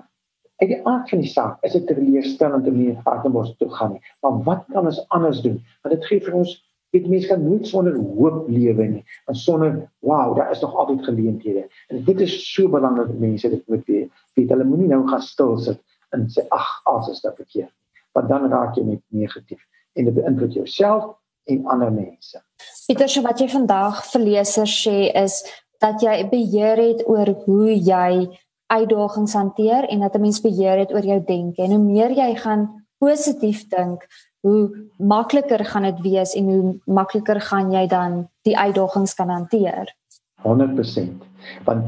uit 0.63 0.71
die 0.71 0.81
aard 0.87 1.09
van 1.11 1.23
die 1.23 1.31
saak 1.31 1.63
is 1.67 1.75
dit 1.75 1.87
teleurstellend 1.89 2.67
om 2.69 2.77
nie 2.79 2.93
harde 3.05 3.31
mos 3.31 3.51
toe 3.59 3.69
gaan 3.77 3.97
nie. 3.97 4.03
Maar 4.23 4.43
wat 4.47 4.69
kan 4.71 4.87
ons 4.87 5.01
anders 5.15 5.41
doen? 5.43 5.59
Want 5.83 5.95
dit 5.97 6.11
gee 6.11 6.23
vir 6.23 6.39
ons 6.43 6.59
Dit 6.93 7.07
mens 7.09 7.25
kan 7.25 7.41
nooit 7.41 7.65
sonder 7.65 7.95
hoop 7.97 8.49
lewe 8.53 8.83
nie. 8.85 8.99
En 9.25 9.35
sonder 9.35 9.89
wow, 10.05 10.35
daar 10.37 10.51
is 10.51 10.59
nog 10.61 10.75
altyd 10.75 11.03
geleenthede. 11.03 11.63
En 11.87 12.03
dit 12.05 12.19
is 12.21 12.35
so 12.53 12.69
belangrik 12.69 13.07
dat 13.07 13.19
mense 13.19 13.49
dit 13.49 13.63
moet 13.67 13.85
weet. 13.85 14.11
Weet 14.37 14.53
hulle 14.53 14.63
moenie 14.63 14.91
nou 14.91 15.01
gaan 15.07 15.23
stil 15.25 15.57
sit 15.57 15.81
en 16.13 16.27
sê 16.29 16.45
ag, 16.53 16.69
alles 16.83 17.09
is 17.09 17.23
daar 17.25 17.33
verkeerd. 17.35 17.73
Want 18.13 18.29
dan 18.29 18.45
raak 18.51 18.77
jy 18.77 18.85
net 18.85 19.01
negatief 19.07 19.65
en 19.97 20.05
dit 20.05 20.13
beïnvloed 20.13 20.53
jouself 20.53 21.15
en 21.49 21.65
ander 21.73 21.89
mense. 21.91 22.43
Pieter, 22.85 23.09
so 23.09 23.25
wat 23.25 23.41
jy 23.41 23.49
vandag 23.49 24.05
vir 24.11 24.25
lesers 24.27 24.77
sê 24.85 25.09
is 25.23 25.41
dat 25.81 26.05
jy 26.05 26.19
beheer 26.29 26.77
het 26.77 27.01
oor 27.09 27.33
hoe 27.47 27.73
jy 27.73 28.29
uitdagings 28.67 29.33
hanteer 29.33 29.87
en 29.89 29.99
dat 29.99 30.15
'n 30.15 30.21
mens 30.21 30.41
beheer 30.41 30.77
het 30.77 30.93
oor 30.93 31.05
jou 31.05 31.23
denke. 31.25 31.61
En 31.61 31.71
hoe 31.71 31.83
meer 31.83 32.11
jy 32.11 32.35
gaan 32.35 32.85
positief 32.97 33.67
dink, 33.67 34.07
hoe 34.39 34.89
makliker 34.97 35.65
gaan 35.65 35.83
dit 35.83 35.99
wees 36.01 36.33
en 36.33 36.43
hoe 36.43 36.79
makliker 36.85 37.41
gaan 37.41 37.71
jy 37.71 37.87
dan 37.87 38.29
die 38.41 38.57
uitdagings 38.57 39.13
kan 39.13 39.29
hanteer. 39.29 39.95
100%. 40.41 41.23
Want 41.63 41.85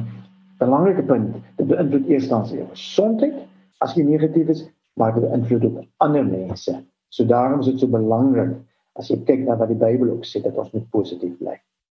belangrike 0.58 1.04
punt, 1.04 1.36
dit 1.56 1.68
beïnvloed 1.68 2.08
eerstens 2.08 2.52
jou 2.56 2.68
gesondheid 2.70 3.36
as 3.84 3.94
jy 3.94 4.04
negatief 4.04 4.48
is, 4.48 4.64
maar 4.94 5.14
dit 5.14 5.24
beïnvloed 5.24 5.64
ook 5.64 5.84
ander 5.98 6.26
mense. 6.26 6.84
So 7.10 7.26
daarom 7.26 7.60
is 7.60 7.66
dit 7.66 7.80
so 7.80 7.88
belangrik 7.88 8.56
as 9.00 9.12
jy 9.12 9.20
kyk 9.28 9.44
na 9.46 9.58
wat 9.60 9.72
die 9.72 9.80
Bybel 9.80 10.14
ook 10.16 10.28
sê 10.28 10.42
dat 10.44 10.56
ons 10.58 10.72
moet 10.72 10.88
positief 10.90 11.36
bly. 11.40 11.58